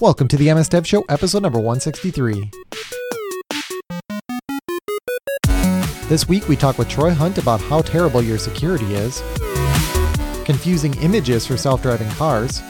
[0.00, 2.52] Welcome to the MS Dev Show, episode number 163.
[6.08, 9.20] This week we talk with Troy Hunt about how terrible your security is,
[10.44, 12.62] confusing images for self driving cars,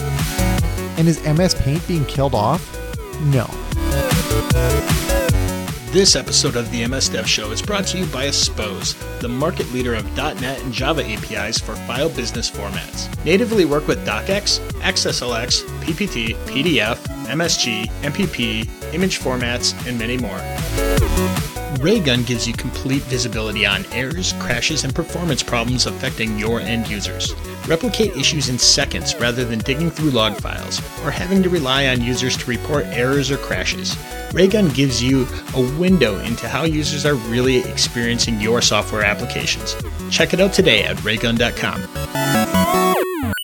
[0.97, 2.65] and is MS Paint being killed off?
[3.25, 3.47] No.
[5.93, 9.71] This episode of the MS Dev Show is brought to you by Aspose, the market
[9.73, 13.09] leader of .NET and Java APIs for file business formats.
[13.25, 20.41] Natively work with DocX, XSLX, PPT, PDF, MSG, MPP, image formats, and many more.
[21.81, 27.35] Raygun gives you complete visibility on errors, crashes, and performance problems affecting your end users.
[27.69, 32.03] Replicate issues in seconds rather than digging through log files or having to rely on
[32.03, 33.97] users to report errors or crashes.
[34.33, 39.77] Raygun gives you a window into how users are really experiencing your software applications.
[40.11, 41.83] Check it out today at raygun.com.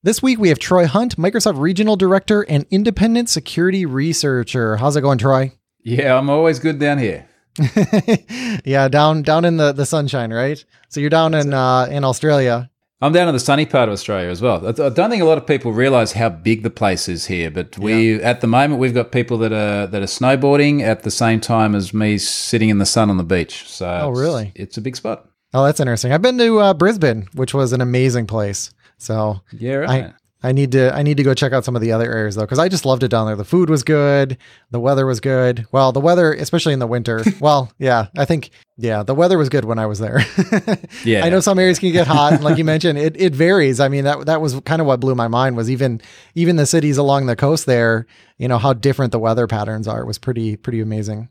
[0.05, 4.77] This week we have Troy Hunt, Microsoft Regional Director and Independent Security Researcher.
[4.77, 5.53] How's it going, Troy?
[5.83, 7.27] Yeah, I'm always good down here.
[8.67, 10.63] yeah, down down in the, the sunshine, right?
[10.91, 12.69] So you're down in uh, in Australia.
[13.01, 14.69] I'm down in the sunny part of Australia as well.
[14.69, 17.79] I don't think a lot of people realize how big the place is here, but
[17.79, 18.29] we yeah.
[18.29, 21.75] at the moment we've got people that are that are snowboarding at the same time
[21.75, 23.67] as me sitting in the sun on the beach.
[23.67, 24.53] So oh, really?
[24.55, 25.31] It's, it's a big spot.
[25.55, 26.13] Oh, that's interesting.
[26.13, 28.71] I've been to uh, Brisbane, which was an amazing place.
[29.05, 30.05] So yeah, right.
[30.05, 32.35] I, I need to I need to go check out some of the other areas
[32.35, 33.35] though because I just loved it down there.
[33.35, 34.37] The food was good,
[34.71, 35.67] the weather was good.
[35.73, 37.25] Well, the weather, especially in the winter.
[37.41, 40.21] well, yeah, I think yeah, the weather was good when I was there.
[41.05, 43.81] yeah, I know some areas can get hot, and like you mentioned, it it varies.
[43.81, 46.03] I mean that that was kind of what blew my mind was even
[46.35, 48.07] even the cities along the coast there.
[48.37, 51.31] You know how different the weather patterns are it was pretty pretty amazing.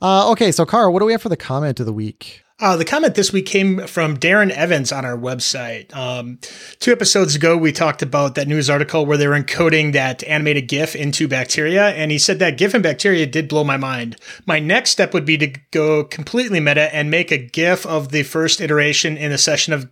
[0.00, 2.44] Uh, okay, so Carl, what do we have for the comment of the week?
[2.60, 5.94] Uh, the comment this week came from Darren Evans on our website.
[5.94, 6.40] Um,
[6.80, 10.66] two episodes ago, we talked about that news article where they were encoding that animated
[10.66, 14.16] GIF into bacteria, and he said that GIF and bacteria did blow my mind.
[14.44, 18.24] My next step would be to go completely meta and make a GIF of the
[18.24, 19.88] first iteration in a session of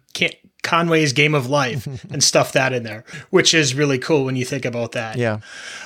[0.62, 4.44] Conway's Game of Life and stuff that in there, which is really cool when you
[4.44, 5.16] think about that.
[5.16, 5.38] Yeah.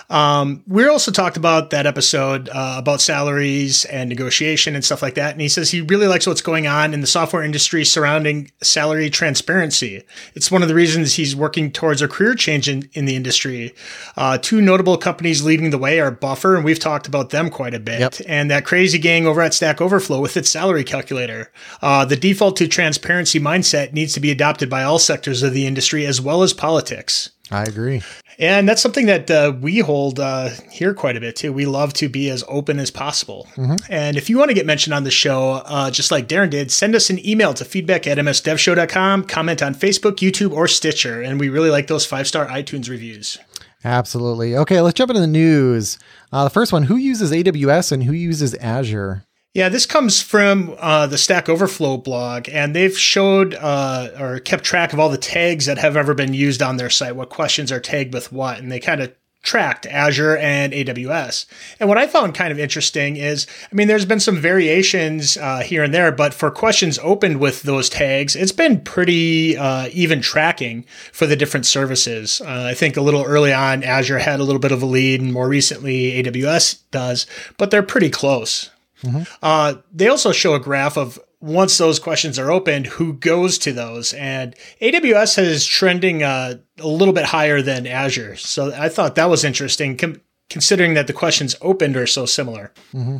[0.08, 5.14] Um, we also talked about that episode uh, about salaries and negotiation and stuff like
[5.14, 5.32] that.
[5.32, 9.10] And he says he really likes what's going on in the software industry surrounding salary
[9.10, 10.02] transparency.
[10.34, 13.74] It's one of the reasons he's working towards a career change in, in the industry.
[14.16, 17.74] Uh, two notable companies leading the way are Buffer, and we've talked about them quite
[17.74, 18.14] a bit, yep.
[18.26, 21.52] and that crazy gang over at Stack Overflow with its salary calculator.
[21.80, 25.66] Uh, the default to transparency mindset needs to be adopted by all sectors of the
[25.66, 27.30] industry as well as politics.
[27.50, 28.02] I agree.
[28.38, 31.52] And that's something that uh, we hold uh, here quite a bit too.
[31.52, 33.46] We love to be as open as possible.
[33.56, 33.92] Mm-hmm.
[33.92, 36.72] And if you want to get mentioned on the show, uh, just like Darren did,
[36.72, 41.20] send us an email to feedback at msdevshow.com, comment on Facebook, YouTube, or Stitcher.
[41.20, 43.38] And we really like those five star iTunes reviews.
[43.84, 44.56] Absolutely.
[44.56, 45.98] Okay, let's jump into the news.
[46.32, 49.24] Uh, the first one who uses AWS and who uses Azure?
[49.52, 54.62] Yeah, this comes from uh, the Stack Overflow blog, and they've showed uh, or kept
[54.62, 57.72] track of all the tags that have ever been used on their site, what questions
[57.72, 59.12] are tagged with what, and they kind of
[59.42, 61.46] tracked Azure and AWS.
[61.80, 65.60] And what I found kind of interesting is, I mean, there's been some variations uh,
[65.60, 70.20] here and there, but for questions opened with those tags, it's been pretty uh, even
[70.20, 72.40] tracking for the different services.
[72.40, 75.20] Uh, I think a little early on, Azure had a little bit of a lead,
[75.20, 78.70] and more recently, AWS does, but they're pretty close.
[79.02, 79.22] Mm-hmm.
[79.42, 83.72] Uh, they also show a graph of once those questions are opened, who goes to
[83.72, 84.12] those.
[84.12, 88.36] And AWS is trending uh, a little bit higher than Azure.
[88.36, 92.72] So I thought that was interesting, com- considering that the questions opened are so similar.
[92.92, 93.18] Mm-hmm.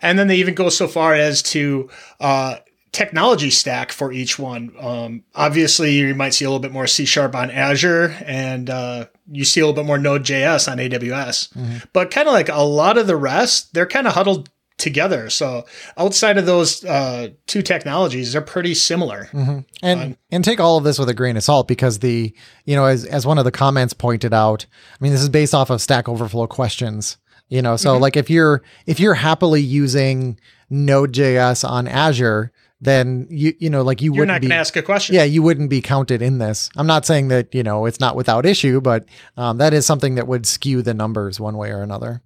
[0.00, 1.90] And then they even go so far as to
[2.20, 2.56] uh,
[2.92, 4.72] technology stack for each one.
[4.78, 9.06] Um, obviously, you might see a little bit more C sharp on Azure, and uh,
[9.30, 11.52] you see a little bit more Node.js on AWS.
[11.52, 11.76] Mm-hmm.
[11.92, 15.28] But kind of like a lot of the rest, they're kind of huddled together.
[15.28, 15.66] So
[15.96, 19.28] outside of those uh, two technologies, they're pretty similar.
[19.32, 19.58] Mm-hmm.
[19.82, 22.32] And um, and take all of this with a grain of salt because the
[22.64, 25.54] you know as as one of the comments pointed out, I mean this is based
[25.54, 27.18] off of Stack Overflow questions.
[27.48, 28.02] You know, so mm-hmm.
[28.02, 30.38] like if you're if you're happily using
[30.70, 35.14] Node.js on Azure, then you you know like you you're wouldn't to ask a question.
[35.14, 36.70] Yeah, you wouldn't be counted in this.
[36.76, 40.16] I'm not saying that you know it's not without issue, but um, that is something
[40.16, 42.22] that would skew the numbers one way or another.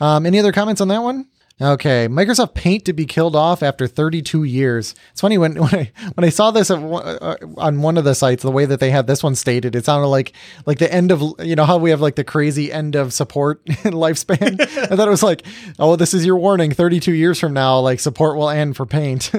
[0.00, 1.28] Um, any other comments on that one?
[1.60, 4.92] Okay, Microsoft Paint to be killed off after 32 years.
[5.12, 8.42] It's funny when when I when I saw this uh, on one of the sites,
[8.42, 10.32] the way that they had this one stated, it sounded like
[10.66, 13.64] like the end of you know how we have like the crazy end of support
[13.66, 14.60] lifespan.
[14.60, 15.46] I thought it was like,
[15.78, 16.72] oh, this is your warning.
[16.72, 19.30] 32 years from now, like support will end for Paint.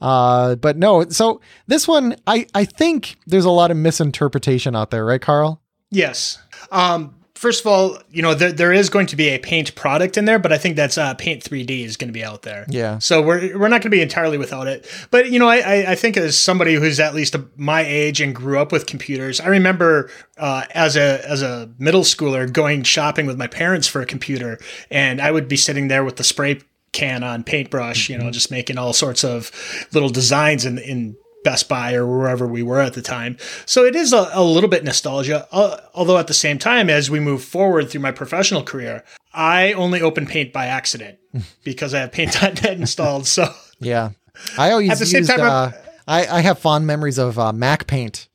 [0.00, 4.90] uh, but no, so this one, I I think there's a lot of misinterpretation out
[4.90, 5.62] there, right, Carl?
[5.92, 6.38] Yes.
[6.72, 10.18] Um, first of all, you know, there, there is going to be a paint product
[10.18, 12.66] in there, but I think that's uh, Paint 3D is going to be out there.
[12.68, 12.98] Yeah.
[12.98, 14.86] So we're, we're not going to be entirely without it.
[15.10, 18.34] But, you know, I, I, I think as somebody who's at least my age and
[18.34, 23.24] grew up with computers, I remember uh, as a as a middle schooler going shopping
[23.24, 24.58] with my parents for a computer,
[24.90, 26.60] and I would be sitting there with the spray
[26.92, 28.32] can on paintbrush, you know, mm-hmm.
[28.32, 29.50] just making all sorts of
[29.92, 33.36] little designs in in Best Buy or wherever we were at the time.
[33.66, 35.46] So it is a, a little bit nostalgia.
[35.52, 39.72] Uh, although at the same time, as we move forward through my professional career, I
[39.72, 41.18] only open Paint by accident
[41.64, 43.26] because I have Paint.net installed.
[43.26, 44.10] So yeah,
[44.58, 45.40] I always at the same time.
[45.40, 45.72] Uh,
[46.06, 48.28] I, I have fond memories of uh, Mac Paint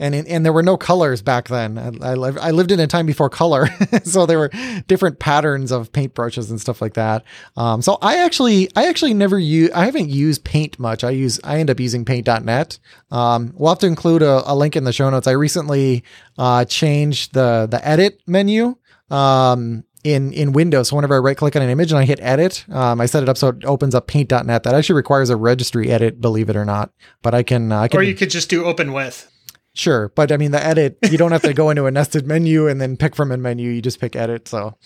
[0.00, 1.78] and and there were no colors back then.
[1.78, 3.68] I, I, I lived in a time before color,
[4.02, 4.50] so there were
[4.88, 7.22] different patterns of paintbrushes and stuff like that.
[7.56, 11.04] Um, so I actually I actually never use I haven't used Paint much.
[11.04, 12.78] I use I end up using Paint.net.
[13.10, 15.26] Um, we'll have to include a, a, link in the show notes.
[15.26, 16.02] I recently
[16.38, 18.76] uh, changed the the edit menu.
[19.10, 20.88] Um, in in Windows.
[20.88, 23.22] So whenever I right click on an image and I hit edit, um, I set
[23.22, 24.62] it up so it opens up paint.net.
[24.62, 26.90] That actually requires a registry edit, believe it or not.
[27.22, 29.29] But I can, uh, I can Or you could just do open with.
[29.72, 32.66] Sure, but I mean the edit, you don't have to go into a nested menu
[32.66, 33.70] and then pick from a menu.
[33.70, 34.48] You just pick edit.
[34.48, 34.76] So,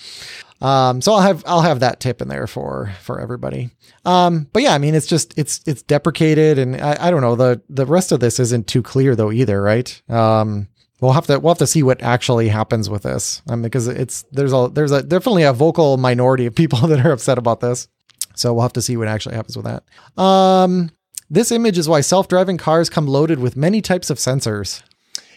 [0.61, 3.71] um, so I'll have I'll have that tip in there for for everybody.
[4.05, 7.35] Um, but yeah, I mean it's just it's it's deprecated, and I, I don't know
[7.35, 10.03] the the rest of this isn't too clear though either, right?
[10.11, 10.69] Um,
[11.01, 14.25] we'll have to we'll have to see what actually happens with this, um, because it's
[14.33, 17.89] there's a there's a definitely a vocal minority of people that are upset about this.
[18.35, 19.85] So we'll have to see what actually happens with that.
[20.23, 20.91] Um,
[21.31, 24.83] this image is why self driving cars come loaded with many types of sensors.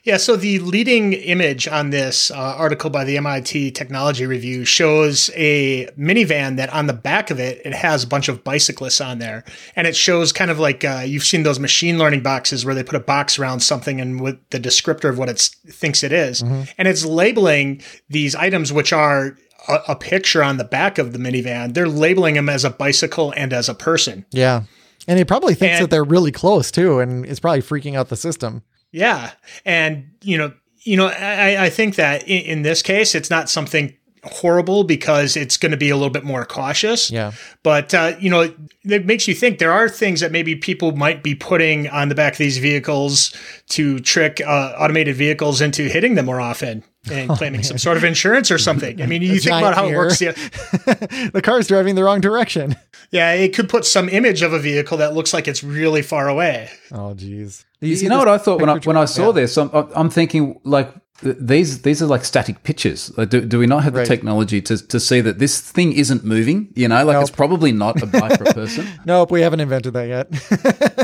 [0.08, 5.30] Yeah, so the leading image on this uh, article by the MIT Technology Review shows
[5.36, 9.20] a minivan that on the back of it, it has a bunch of bicyclists on
[9.20, 9.44] there.
[9.76, 12.84] And it shows kind of like uh, you've seen those machine learning boxes where they
[12.84, 16.42] put a box around something and with the descriptor of what it thinks it is.
[16.42, 16.72] Mm-hmm.
[16.78, 19.38] And it's labeling these items, which are
[19.68, 21.74] a, a picture on the back of the minivan.
[21.74, 24.26] They're labeling them as a bicycle and as a person.
[24.32, 24.64] Yeah.
[25.08, 28.10] And it probably thinks and, that they're really close too, and it's probably freaking out
[28.10, 28.64] the system.
[28.92, 29.32] Yeah,
[29.66, 33.50] and you know, you know, I, I think that in, in this case, it's not
[33.50, 37.10] something horrible because it's going to be a little bit more cautious.
[37.12, 37.32] Yeah.
[37.64, 41.24] But, uh, you know, it makes you think there are things that maybe people might
[41.24, 43.34] be putting on the back of these vehicles
[43.70, 47.98] to trick uh, automated vehicles into hitting them more often and oh, claiming some sort
[47.98, 49.02] of insurance or something.
[49.02, 49.94] I mean, you think about how mirror.
[49.94, 50.22] it works.
[50.22, 50.32] Yeah.
[51.32, 52.76] the car's driving the wrong direction.
[53.12, 56.28] Yeah, it could put some image of a vehicle that looks like it's really far
[56.28, 56.70] away.
[56.92, 57.66] Oh, geez.
[57.80, 59.32] You, you know what I thought when I when I saw yeah.
[59.34, 59.58] this?
[59.58, 63.10] I'm, I'm thinking like these these are like static pictures.
[63.10, 66.72] Do, do we not have the technology to, to see that this thing isn't moving?
[66.76, 67.22] You know, like nope.
[67.24, 68.88] it's probably not a bike for a person.
[69.06, 70.28] nope, we haven't invented that yet.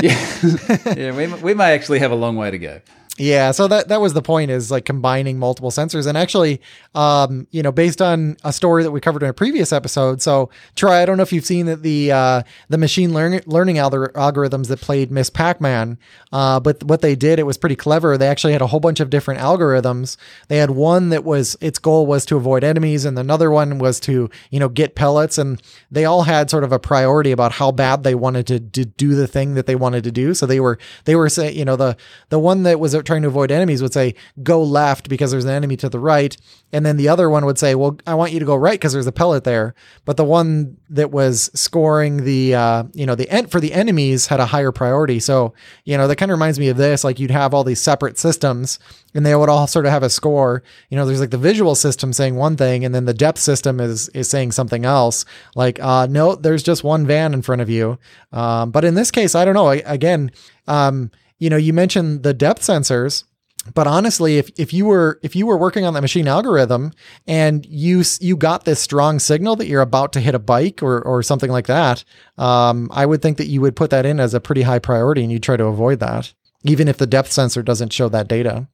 [0.02, 2.80] yeah, yeah, we, we may actually have a long way to go.
[3.16, 6.60] Yeah, so that that was the point is like combining multiple sensors and actually
[6.96, 10.20] um you know based on a story that we covered in a previous episode.
[10.20, 13.76] So Troy, I don't know if you've seen that the uh the machine learning learning
[13.76, 15.96] algor- algorithms that played Miss Pac-Man
[16.32, 18.18] uh but what they did it was pretty clever.
[18.18, 20.16] They actually had a whole bunch of different algorithms.
[20.48, 24.00] They had one that was its goal was to avoid enemies and another one was
[24.00, 27.70] to, you know, get pellets and they all had sort of a priority about how
[27.70, 30.34] bad they wanted to, to do the thing that they wanted to do.
[30.34, 31.96] So they were they were saying, you know, the
[32.30, 35.50] the one that was trying to avoid enemies would say, go left because there's an
[35.50, 36.36] enemy to the right.
[36.72, 38.92] And then the other one would say, well, I want you to go right because
[38.92, 39.74] there's a pellet there.
[40.04, 44.40] But the one that was scoring the, uh, you know, the for the enemies had
[44.40, 45.20] a higher priority.
[45.20, 47.04] So, you know, that kind of reminds me of this.
[47.04, 48.78] Like you'd have all these separate systems
[49.14, 50.62] and they would all sort of have a score.
[50.90, 53.80] You know, there's like the visual system saying one thing, and then the depth system
[53.80, 55.24] is is saying something else.
[55.54, 57.98] Like, uh, no, there's just one van in front of you.
[58.32, 59.68] Um, but in this case, I don't know.
[59.68, 60.32] I, again,
[60.66, 63.24] um, you know, you mentioned the depth sensors
[63.72, 66.92] but honestly if, if you were if you were working on that machine algorithm
[67.26, 71.00] and you you got this strong signal that you're about to hit a bike or
[71.00, 72.04] or something like that
[72.36, 75.22] um, i would think that you would put that in as a pretty high priority
[75.22, 78.66] and you try to avoid that even if the depth sensor doesn't show that data.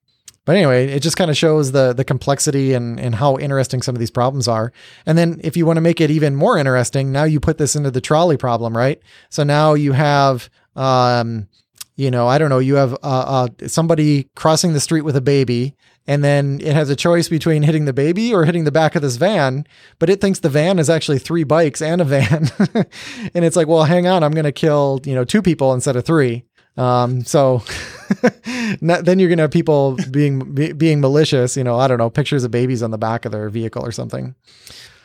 [0.46, 3.94] But anyway it just kind of shows the the complexity and and how interesting some
[3.94, 4.72] of these problems are.
[5.04, 7.76] And then if you want to make it even more interesting now you put this
[7.76, 9.00] into the trolley problem right?
[9.28, 11.48] So now you have um,
[12.00, 15.20] you know, I don't know, you have uh, uh, somebody crossing the street with a
[15.20, 15.76] baby,
[16.06, 19.02] and then it has a choice between hitting the baby or hitting the back of
[19.02, 19.66] this van,
[19.98, 22.50] but it thinks the van is actually three bikes and a van.
[23.34, 25.94] and it's like, well, hang on, I'm going to kill, you know, two people instead
[25.94, 26.46] of three.
[26.78, 27.62] Um, so
[28.80, 31.56] not, then you're gonna have people being be, being malicious.
[31.56, 33.92] You know, I don't know, pictures of babies on the back of their vehicle or
[33.92, 34.34] something.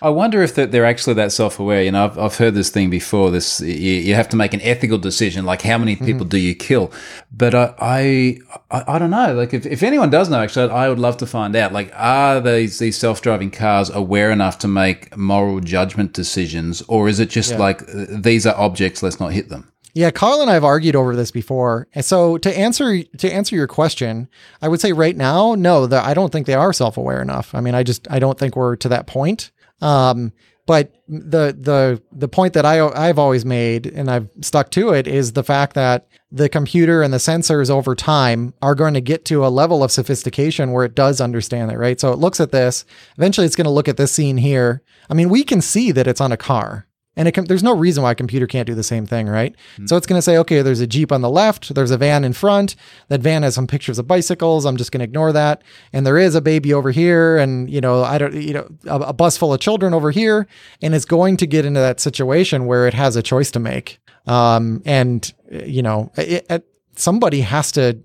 [0.06, 1.82] I wonder if they're actually that self-aware.
[1.82, 3.32] You know, I've, I've heard this thing before.
[3.32, 6.30] This you, you have to make an ethical decision, like how many people mm-hmm.
[6.30, 6.92] do you kill?
[7.32, 8.38] But I,
[8.70, 9.34] I, I, don't know.
[9.34, 11.74] Like if, if anyone does know, actually, I would love to find out.
[11.74, 17.20] Like, are these these self-driving cars aware enough to make moral judgment decisions, or is
[17.20, 17.58] it just yeah.
[17.58, 19.02] like these are objects?
[19.02, 19.72] Let's not hit them.
[19.96, 21.88] Yeah, Carl and I have argued over this before.
[21.96, 24.28] And so to answer to answer your question,
[24.62, 27.56] I would say right now, no, the, I don't think they are self-aware enough.
[27.56, 29.52] I mean, I just I don't think we're to that point.
[29.86, 30.34] Um,
[30.65, 35.06] but the the the point that I I've always made and I've stuck to it
[35.06, 39.25] is the fact that the computer and the sensors over time are going to get
[39.25, 42.00] to a level of sophistication where it does understand it, right?
[42.00, 42.84] So it looks at this.
[43.15, 44.82] Eventually, it's going to look at this scene here.
[45.08, 46.88] I mean, we can see that it's on a car.
[47.16, 49.56] And can, there's no reason why a computer can't do the same thing, right?
[49.74, 49.88] Mm-hmm.
[49.88, 52.24] So it's going to say, okay, there's a Jeep on the left, there's a van
[52.24, 52.76] in front.
[53.08, 54.66] That van has some pictures of bicycles.
[54.66, 55.62] I'm just going to ignore that.
[55.94, 59.00] And there is a baby over here, and you know, I don't, you know, a,
[59.00, 60.48] a bus full of children over here,
[60.82, 64.00] and it's going to get into that situation where it has a choice to make.
[64.28, 68.00] Um, and you know, it, it, somebody has to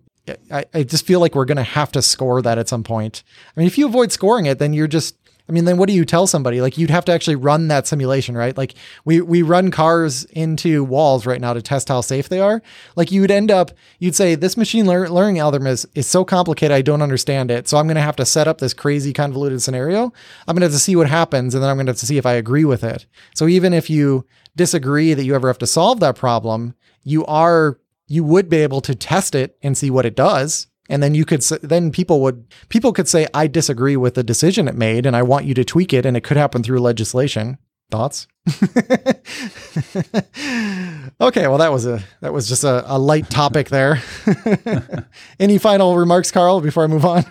[0.50, 3.22] I, I, just feel like we're going to have to score that at some point.
[3.56, 5.16] I mean, if you avoid scoring it, then you're just
[5.50, 6.60] I mean, then what do you tell somebody?
[6.60, 8.56] Like you'd have to actually run that simulation, right?
[8.56, 12.62] Like we we run cars into walls right now to test how safe they are.
[12.94, 16.72] Like you would end up, you'd say this machine learning algorithm is is so complicated,
[16.72, 17.66] I don't understand it.
[17.66, 20.12] So I'm going to have to set up this crazy convoluted scenario.
[20.46, 22.06] I'm going to have to see what happens, and then I'm going to have to
[22.06, 23.06] see if I agree with it.
[23.34, 27.80] So even if you disagree that you ever have to solve that problem, you are
[28.06, 31.24] you would be able to test it and see what it does and then you
[31.24, 35.16] could then people would people could say I disagree with the decision it made and
[35.16, 37.56] I want you to tweak it and it could happen through legislation.
[37.90, 38.28] Thoughts?
[41.20, 44.02] okay, well that was a that was just a, a light topic there.
[45.40, 47.24] Any final remarks, Carl, before I move on?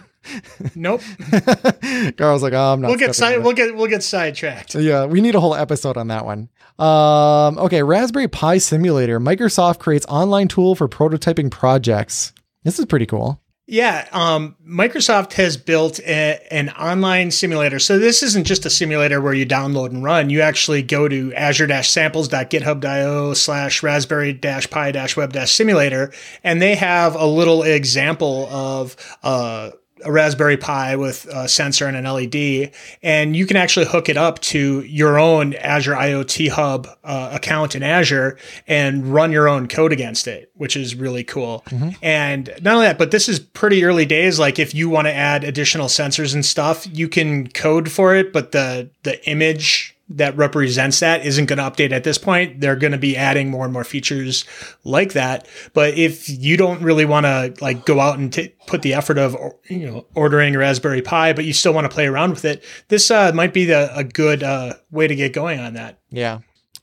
[0.75, 1.01] Nope.
[2.17, 2.89] Carl's like, oh, I'm not.
[2.89, 4.75] We'll get side, we'll get we'll get sidetracked.
[4.75, 6.49] Yeah, we need a whole episode on that one.
[6.77, 9.19] Um, okay, Raspberry Pi Simulator.
[9.19, 12.33] Microsoft creates online tool for prototyping projects.
[12.63, 13.41] This is pretty cool.
[13.71, 17.77] Yeah, um, Microsoft has built a, an online simulator.
[17.77, 20.31] So this isn't just a simulator where you download and run.
[20.31, 26.11] You actually go to azure-samples.github.io slash raspberry-pi-web-simulator,
[26.43, 29.69] and they have a little example of uh,
[30.03, 34.17] a Raspberry Pi with a sensor and an LED, and you can actually hook it
[34.17, 38.37] up to your own Azure IoT Hub uh, account in Azure
[38.67, 41.63] and run your own code against it, which is really cool.
[41.69, 41.89] Mm-hmm.
[42.01, 44.39] And not only that, but this is pretty early days.
[44.39, 48.33] Like if you want to add additional sensors and stuff, you can code for it,
[48.33, 52.61] but the the image that represents that isn't going to update at this point.
[52.61, 54.43] They're going to be adding more and more features
[54.83, 55.47] like that.
[55.73, 59.17] But if you don't really want to like go out and t- put the effort
[59.17, 59.37] of
[59.69, 62.63] you know ordering a Raspberry Pi, but you still want to play around with it,
[62.87, 65.99] this uh, might be the, a good uh, way to get going on that.
[66.09, 66.39] Yeah,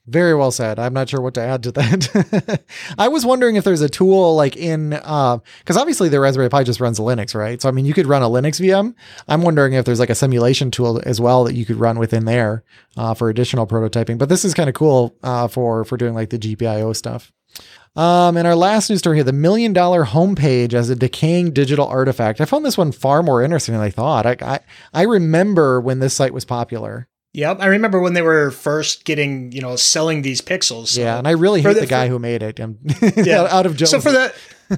[0.07, 0.79] very well said.
[0.79, 2.63] I'm not sure what to add to that.
[2.99, 6.63] I was wondering if there's a tool like in, because uh, obviously the Raspberry Pi
[6.63, 7.61] just runs Linux, right?
[7.61, 8.95] So I mean, you could run a Linux VM.
[9.29, 12.25] I'm wondering if there's like a simulation tool as well that you could run within
[12.25, 12.63] there
[12.97, 14.19] uh, for additional prototyping.
[14.19, 17.33] But this is kind of cool uh, for for doing like the GPIO stuff.
[17.97, 21.87] Um, and our last news story here: the million dollar homepage as a decaying digital
[21.87, 22.41] artifact.
[22.41, 24.27] I found this one far more interesting than I thought.
[24.27, 24.61] I I,
[24.93, 27.09] I remember when this site was popular.
[27.37, 30.89] Yep, I remember when they were first getting, you know, selling these pixels.
[30.89, 32.59] So yeah, and I really hate the, the guy for, who made it.
[32.59, 33.91] yeah, out of Jones.
[33.91, 34.35] So for the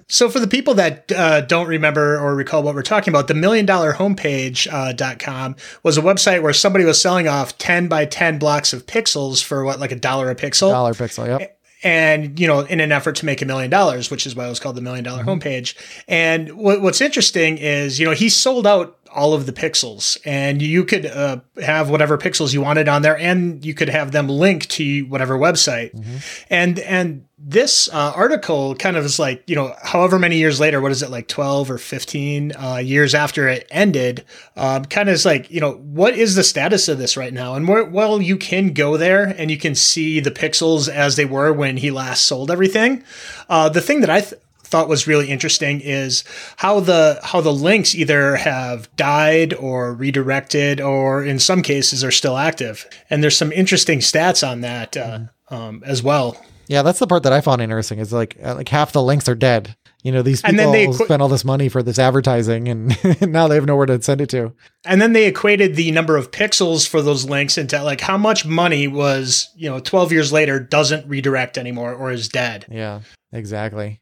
[0.08, 3.34] so for the people that uh, don't remember or recall what we're talking about, the
[3.34, 7.86] million dollar homepage uh, dot com was a website where somebody was selling off ten
[7.86, 10.72] by ten blocks of pixels for what, like a dollar a pixel.
[10.72, 14.26] Dollar pixel, yep and you know in an effort to make a million dollars which
[14.26, 15.30] is why it was called the million dollar mm-hmm.
[15.30, 15.74] homepage
[16.08, 20.18] and what, what's interesting is you know he sold out all of the pixels.
[20.24, 24.12] And you could uh, have whatever pixels you wanted on there and you could have
[24.12, 25.94] them linked to whatever website.
[25.94, 26.16] Mm-hmm.
[26.50, 30.80] and and this uh, article kind of is like you know however many years later
[30.80, 34.24] what is it like 12 or 15 uh, years after it ended
[34.56, 37.54] um, kind of is like you know what is the status of this right now?
[37.54, 41.24] And where, well you can go there and you can see the pixels as they
[41.24, 43.04] were when he last sold everything.
[43.48, 46.24] Uh, the thing that i th- thought was really interesting is
[46.56, 52.10] how the how the links either have died or redirected or in some cases are
[52.10, 52.86] still active.
[53.10, 55.20] And there's some interesting stats on that uh,
[55.50, 56.36] um, as well.
[56.66, 59.28] Yeah that's the part that i found interesting is like uh, like half the links
[59.28, 59.74] are dead.
[60.02, 62.96] You know these people they spent all this money for this advertising and
[63.32, 64.52] now they have nowhere to send it to.
[64.84, 68.44] And then they equated the number of pixels for those links into like how much
[68.46, 72.66] money was you know 12 years later doesn't redirect anymore or is dead.
[72.70, 73.00] Yeah
[73.32, 74.00] exactly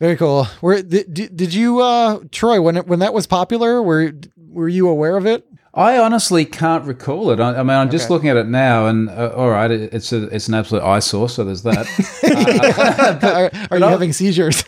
[0.00, 0.44] Very cool.
[0.60, 2.60] Where did, did you, uh, Troy?
[2.60, 4.12] When it, when that was popular, were
[4.48, 5.46] were you aware of it?
[5.76, 7.40] I honestly can't recall it.
[7.40, 8.14] I, I mean, I'm just Okay.
[8.14, 11.28] looking at it now, and uh, all right, it, it's a, it's an absolute eyesore.
[11.28, 11.86] So there's that.
[13.22, 14.64] are are you I- having seizures?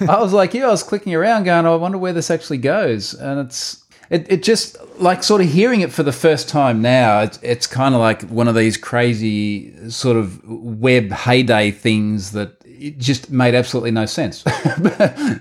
[0.00, 2.58] I was like, yeah, I was clicking around, going, oh, I wonder where this actually
[2.58, 6.82] goes, and it's it, it just like sort of hearing it for the first time
[6.82, 7.20] now.
[7.20, 12.61] It's, it's kind of like one of these crazy sort of web heyday things that
[12.88, 14.42] it just made absolutely no sense,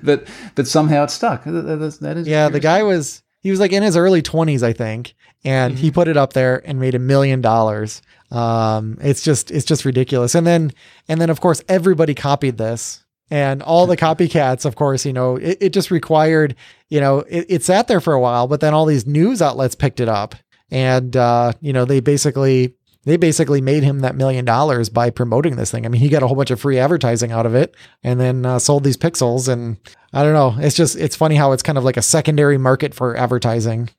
[0.03, 1.43] but but somehow it stuck.
[1.43, 4.73] That, that- is Yeah, the guy was he was like in his early twenties, I
[4.73, 5.81] think, and Mm-hmm.
[5.81, 8.01] he put it up there and made a million dollars.
[8.29, 10.35] Um, it's just it's just ridiculous.
[10.35, 10.71] And then
[11.07, 13.03] and then of course everybody copied this.
[13.29, 16.53] And all the copycats, of course, you know, it, it just required,
[16.89, 19.73] you know, it, it sat there for a while, but then all these news outlets
[19.73, 20.35] picked it up.
[20.69, 25.55] And uh, you know, they basically they basically made him that million dollars by promoting
[25.55, 25.85] this thing.
[25.85, 28.45] I mean, he got a whole bunch of free advertising out of it and then
[28.45, 29.47] uh, sold these pixels.
[29.47, 29.77] And
[30.13, 30.55] I don't know.
[30.63, 33.89] It's just, it's funny how it's kind of like a secondary market for advertising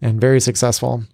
[0.00, 1.04] and very successful.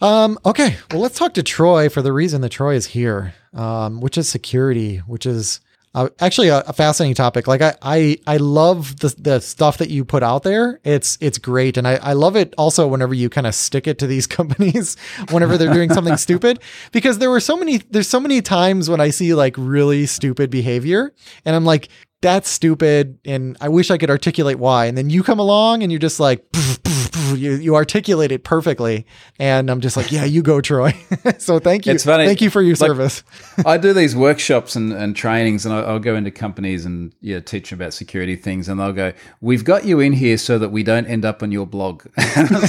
[0.00, 0.76] Um, okay.
[0.90, 4.28] Well, let's talk to Troy for the reason that Troy is here, um, which is
[4.28, 5.60] security, which is
[5.94, 7.46] uh, actually a, a fascinating topic.
[7.46, 10.80] Like I, I, I love the, the stuff that you put out there.
[10.84, 11.76] It's, it's great.
[11.76, 14.96] And I, I love it also whenever you kind of stick it to these companies,
[15.30, 16.60] whenever they're doing something stupid,
[16.92, 20.50] because there were so many, there's so many times when I see like really stupid
[20.50, 21.12] behavior
[21.44, 21.88] and I'm like,
[22.22, 23.18] that's stupid.
[23.24, 24.86] And I wish I could articulate why.
[24.86, 26.44] And then you come along and you're just like,
[27.34, 29.06] you, you articulate it perfectly.
[29.38, 30.92] And I'm just like, yeah, you go, Troy.
[31.38, 31.92] so thank you.
[31.92, 32.26] It's funny.
[32.26, 33.22] Thank you for your Like- service.
[33.66, 37.40] I do these workshops and, and trainings, and I, I'll go into companies and yeah,
[37.40, 40.70] teach them about security things, and they'll go, "We've got you in here so that
[40.70, 42.04] we don't end up on your blog."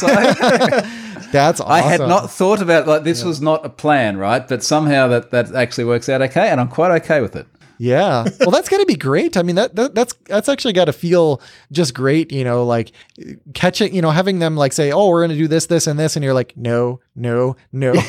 [0.04, 1.72] Like, That's awesome.
[1.72, 4.48] I had not thought about like this was not a plan, right?
[4.48, 7.48] But somehow that that actually works out okay, and I'm quite okay with it.
[7.78, 8.26] Yeah.
[8.40, 9.36] Well, that's got to be great.
[9.38, 12.32] I mean, that, that that's that's actually got to feel just great.
[12.32, 12.92] You know, like
[13.54, 16.00] catching, you know, having them like say, "Oh, we're going to do this, this, and
[16.00, 17.94] this," and you're like, "No, no, no."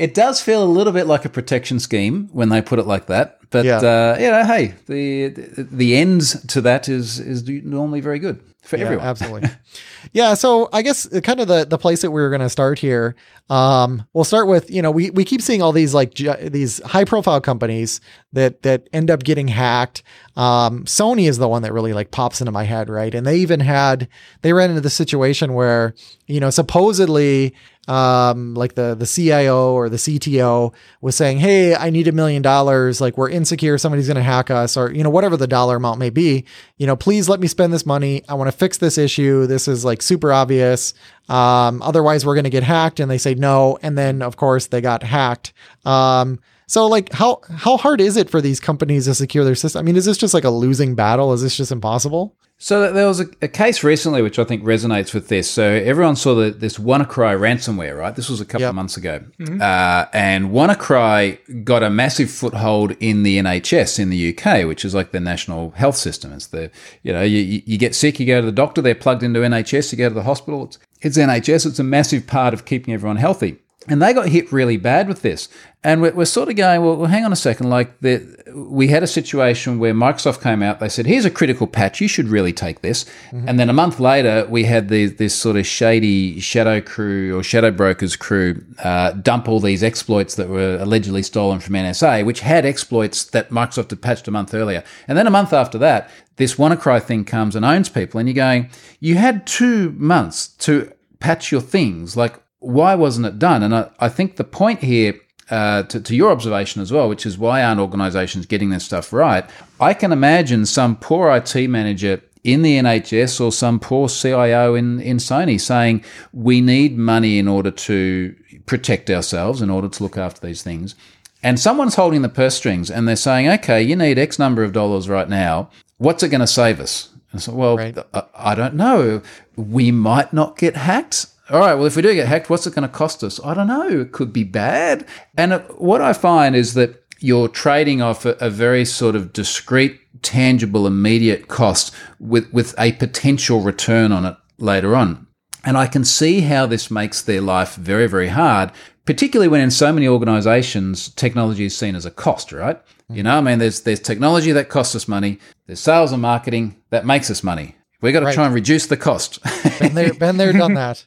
[0.00, 3.06] It does feel a little bit like a protection scheme when they put it like
[3.08, 3.78] that, but Yeah.
[3.78, 8.40] uh, you know, hey, the, the the ends to that is is normally very good
[8.62, 9.06] for Yeah, everyone.
[9.06, 9.50] absolutely.
[10.12, 10.34] yeah.
[10.34, 13.16] So I guess kind of the, the place that we were going to start here.
[13.48, 16.80] Um, we'll start with, you know, we, we keep seeing all these like j- these
[16.84, 18.00] high profile companies
[18.32, 20.04] that, that end up getting hacked.
[20.36, 22.88] Um, Sony is the one that really like pops into my head.
[22.88, 23.12] Right.
[23.12, 24.06] And they even had,
[24.42, 25.94] they ran into the situation where,
[26.28, 27.54] you know, supposedly,
[27.90, 32.40] um, like the, the CIO or the CTO was saying, Hey, I need a million
[32.40, 33.00] dollars.
[33.00, 33.76] Like we're insecure.
[33.78, 36.44] Somebody's going to hack us or, you know, whatever the dollar amount may be,
[36.76, 38.22] you know, please let me spend this money.
[38.28, 39.46] I want to fix this issue.
[39.48, 40.94] This is like super obvious.
[41.28, 43.00] Um, otherwise we're going to get hacked.
[43.00, 43.76] And they say no.
[43.82, 45.52] And then of course they got hacked.
[45.84, 49.80] Um, so like how, how hard is it for these companies to secure their system?
[49.80, 51.32] I mean, is this just like a losing battle?
[51.32, 52.36] Is this just impossible?
[52.62, 55.50] So there was a, a case recently which I think resonates with this.
[55.50, 58.14] So everyone saw the, this WannaCry ransomware, right?
[58.14, 58.68] This was a couple Yep.
[58.68, 59.24] of months ago,
[59.62, 64.94] uh, and WannaCry got a massive foothold in the NHS in the UK, which is
[64.94, 66.32] like the national health system.
[66.34, 66.70] It's the
[67.02, 69.40] you know you, you you get sick, you go to the doctor, they're plugged into
[69.40, 70.64] NHS, you go to the hospital.
[70.66, 71.64] It's, it's NHS.
[71.64, 73.56] It's a massive part of keeping everyone healthy.
[73.88, 75.48] And they got hit really bad with this.
[75.82, 77.70] And we're, we're sort of going, well, well, hang on a second.
[77.70, 81.66] Like, the, we had a situation where Microsoft came out, they said, here's a critical
[81.66, 81.98] patch.
[81.98, 83.06] You should really take this.
[83.48, 87.42] And then a month later, we had the, this sort of shady shadow crew or
[87.42, 92.40] shadow brokers crew uh, dump all these exploits that were allegedly stolen from NSA, which
[92.40, 94.84] had exploits that Microsoft had patched a month earlier.
[95.08, 98.20] And then a month after that, this WannaCry thing comes and owns people.
[98.20, 98.68] And you're going,
[99.00, 102.14] you had two months to patch your things.
[102.14, 103.62] Like, why wasn't it done?
[103.62, 105.14] And I, I think the point here,
[105.50, 109.12] uh, to, to your observation as well, which is why aren't organizations getting this stuff
[109.12, 109.44] right?
[109.80, 115.00] I can imagine some poor IT manager in the NHS or some poor CIO in,
[115.00, 118.34] in Sony saying, we need money in order to
[118.66, 120.94] protect ourselves, in order to look after these things.
[121.42, 124.72] And someone's holding the purse strings and they're saying, okay, you need X number of
[124.72, 125.70] dollars right now.
[125.98, 127.08] What's it going to save us?
[127.32, 127.96] And so, well, Right.
[128.14, 129.22] I, I don't know.
[129.56, 131.26] We might not get hacked.
[131.50, 131.74] All right.
[131.74, 133.40] Well, if we do get hacked, what's it going to cost us?
[133.44, 133.88] I don't know.
[133.88, 135.06] It could be bad.
[135.36, 139.32] And uh, what I find is that you're trading off a, a very sort of
[139.32, 145.26] discrete, tangible, immediate cost with, with a potential return on it later on.
[145.64, 148.70] And I can see how this makes their life very, very hard,
[149.04, 152.80] particularly when in so many organizations, technology is seen as a cost, right?
[153.10, 155.38] You know, I mean, there's, there's technology that costs us money.
[155.66, 157.76] There's sales and marketing that makes us money.
[158.00, 158.34] We've got to Right.
[158.34, 159.40] try and reduce the cost.
[159.78, 161.04] Been there, been there, done that.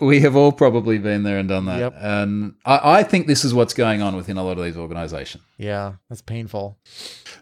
[0.00, 1.78] We have all probably been there and done that.
[1.78, 1.94] Yep.
[1.98, 5.44] And I, I think this is what's going on within a lot of these organizations.
[5.58, 6.78] Yeah, that's painful.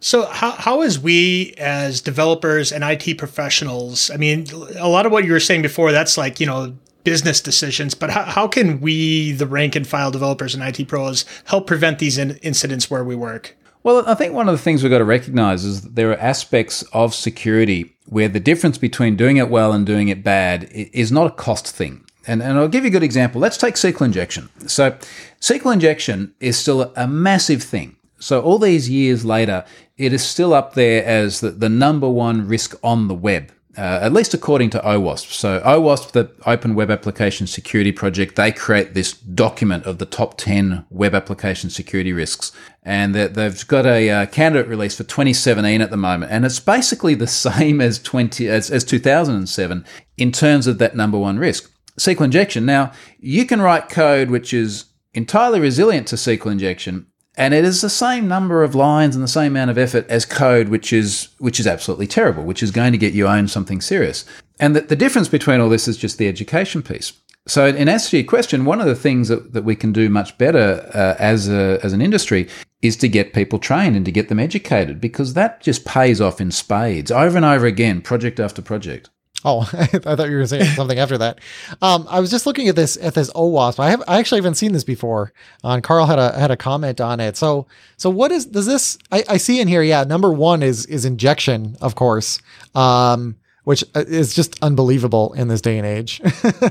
[0.01, 4.11] So how how is we as developers and IT professionals?
[4.11, 4.47] I mean,
[4.79, 8.11] a lot of what you were saying before that's like you know business decisions, but
[8.11, 12.19] how, how can we, the rank and file developers and IT pros, help prevent these
[12.19, 13.57] in- incidents where we work?
[13.83, 16.19] Well, I think one of the things we've got to recognize is that there are
[16.19, 21.11] aspects of security where the difference between doing it well and doing it bad is
[21.11, 22.05] not a cost thing.
[22.27, 23.41] And, and I'll give you a good example.
[23.41, 24.51] Let's take SQL injection.
[24.67, 24.99] So,
[25.41, 27.97] SQL injection is still a massive thing.
[28.19, 29.65] So, all these years later,
[29.97, 34.01] it is still up there as the, the number one risk on the web uh,
[34.03, 35.33] at least according to OWASP.
[35.33, 40.37] So OWASP, the Open Web Application Security Project, they create this document of the top
[40.39, 42.53] 10 web application security risks.
[42.83, 46.33] And they've got a uh, candidate release for 2017 at the moment.
[46.33, 49.85] And it's basically the same as 20, as, as 2007
[50.17, 51.71] in terms of that number one risk.
[51.99, 52.67] SQL injection.
[52.67, 57.07] Now, you can write code which is entirely resilient to SQL injection
[57.41, 60.27] and it is the same number of lines and the same amount of effort as
[60.27, 63.81] code, which is which is absolutely terrible, which is going to get you owned something
[63.81, 64.27] serious.
[64.61, 67.15] And the, the difference between all this is just the education piece.
[67.47, 70.11] So, in answer to your question, one of the things that, that we can do
[70.11, 72.47] much better uh, as a, as an industry
[72.83, 76.43] is to get people trained and to get them educated because that just pays off
[76.43, 79.09] in spades over and over again, project after project.
[79.45, 81.41] Oh, I thought you were saying something after that.
[81.81, 83.81] Um, I was just looking at this at this OWASP.
[83.81, 85.33] I have I actually haven't seen this before.
[85.65, 87.37] Uh, and Carl had a had a comment on it.
[87.37, 88.99] So so what is does this?
[89.11, 89.83] I, I see in here.
[89.83, 92.41] Yeah, number one is is injection, of course,
[92.75, 96.21] um, which uh, is just unbelievable in this day and age.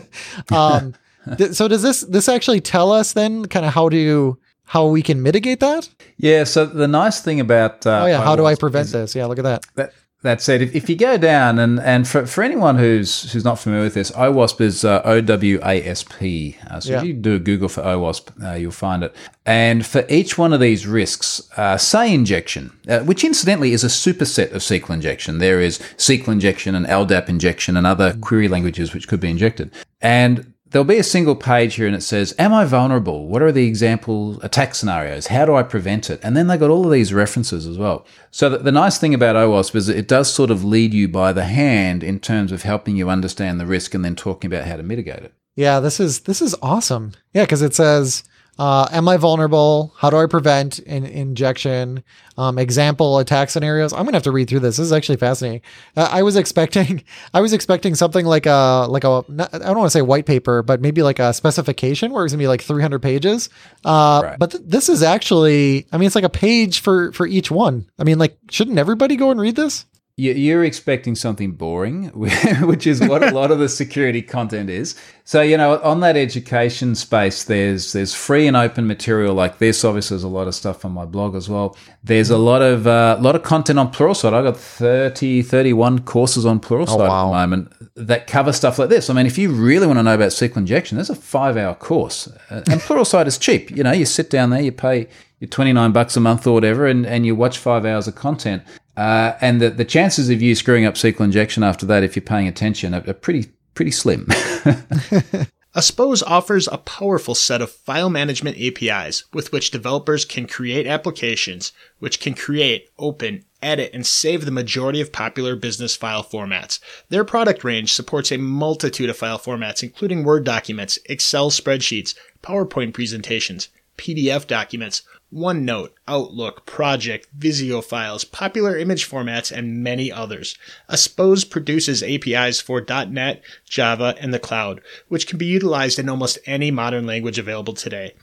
[0.52, 0.94] um,
[1.38, 5.02] th- so does this this actually tell us then kind of how to how we
[5.02, 5.90] can mitigate that?
[6.18, 6.44] Yeah.
[6.44, 9.16] So the nice thing about uh, oh yeah, how do I prevent this?
[9.16, 9.66] Yeah, look at that.
[9.74, 13.46] that that said, if, if you go down and, and for, for anyone who's who's
[13.46, 16.58] not familiar with this, OWASP is uh, O W A S P.
[16.70, 17.00] Uh, so yeah.
[17.00, 19.16] if you do a Google for OWASP, uh, you'll find it.
[19.46, 23.88] And for each one of these risks, uh, say injection, uh, which incidentally is a
[23.88, 25.38] superset of SQL injection.
[25.38, 29.72] There is SQL injection and LDAP injection and other query languages which could be injected.
[30.02, 33.28] And there'll be a single page here and it says, Am I vulnerable?
[33.28, 35.28] What are the example attack scenarios?
[35.28, 36.20] How do I prevent it?
[36.24, 38.06] And then they got all of these references as well.
[38.32, 41.34] So the, the nice thing about OWASP is it does sort of lead you by
[41.34, 44.78] the hand in terms of helping you understand the risk and then talking about how
[44.78, 45.34] to mitigate it.
[45.56, 47.14] Yeah, this is this is awesome.
[47.34, 48.24] Yeah, because it says
[48.60, 49.94] uh, am I vulnerable?
[49.98, 52.04] How do I prevent an injection?
[52.38, 53.94] Um, example attack scenarios.
[53.94, 54.78] I'm gonna have to read through this.
[54.78, 55.62] This is actually fascinating.
[55.96, 59.78] Uh, I was expecting, I was expecting something like a like a not, I don't
[59.78, 62.62] want to say white paper, but maybe like a specification where it's gonna be like
[62.62, 63.50] 300 pages.
[63.86, 64.40] Uh, right.
[64.40, 67.90] But th- this is actually, I mean, it's like a page for for each one.
[67.98, 69.86] I mean, like, shouldn't everybody go and read this?
[70.20, 72.06] You're expecting something boring,
[72.62, 74.96] which is what a lot of the security content is.
[75.24, 79.86] So you know, on that education space, there's there's free and open material like this.
[79.86, 81.78] Obviously, there's a lot of stuff on my blog as well.
[82.04, 84.34] There's a lot of uh, lot of content on Pluralsight.
[84.34, 87.28] I've got 30, 31 courses on Pluralsight oh, wow.
[87.28, 89.10] at the moment that cover stuff like this.
[89.10, 91.76] I mean, if you really want to know about SQL injection, there's a five hour
[91.76, 93.70] course, uh, and Pluralsight is cheap.
[93.72, 95.08] You know, you sit down there, you pay
[95.40, 98.64] your 29 bucks a month or whatever, and, and you watch five hours of content.
[99.00, 102.22] Uh, and the, the chances of you screwing up SQL injection after that, if you're
[102.22, 104.28] paying attention, are, are pretty pretty slim.
[105.76, 111.72] Aspose offers a powerful set of file management APIs with which developers can create applications
[112.00, 116.82] which can create, open, edit, and save the majority of popular business file formats.
[117.08, 122.94] Their product range supports a multitude of file formats, including Word documents, Excel spreadsheets, PowerPoint
[122.94, 130.58] presentations, PDF documents, OneNote, Outlook, Project, Visio files, popular image formats, and many others.
[130.88, 136.40] Aspose produces APIs for .NET, Java, and the cloud, which can be utilized in almost
[136.46, 138.16] any modern language available today.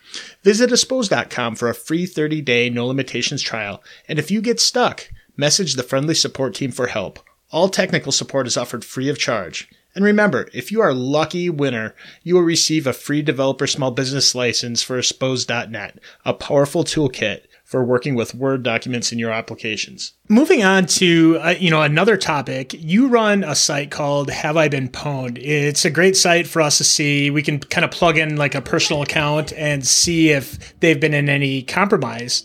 [0.43, 5.75] Visit aspose.com for a free 30-day no limitations trial, and if you get stuck, message
[5.75, 7.21] the friendly support team for help.
[7.53, 9.69] All technical support is offered free of charge.
[9.97, 14.35] And remember, if you are lucky winner, you will receive a free developer small business
[14.35, 20.13] license for Aspose.net, a powerful toolkit for working with Word documents in your applications.
[20.29, 24.69] Moving on to uh, you know another topic, you run a site called Have I
[24.69, 25.39] Been Pwned?
[25.39, 27.31] It's a great site for us to see.
[27.31, 31.15] We can kind of plug in like a personal account and see if they've been
[31.15, 32.45] in any compromise.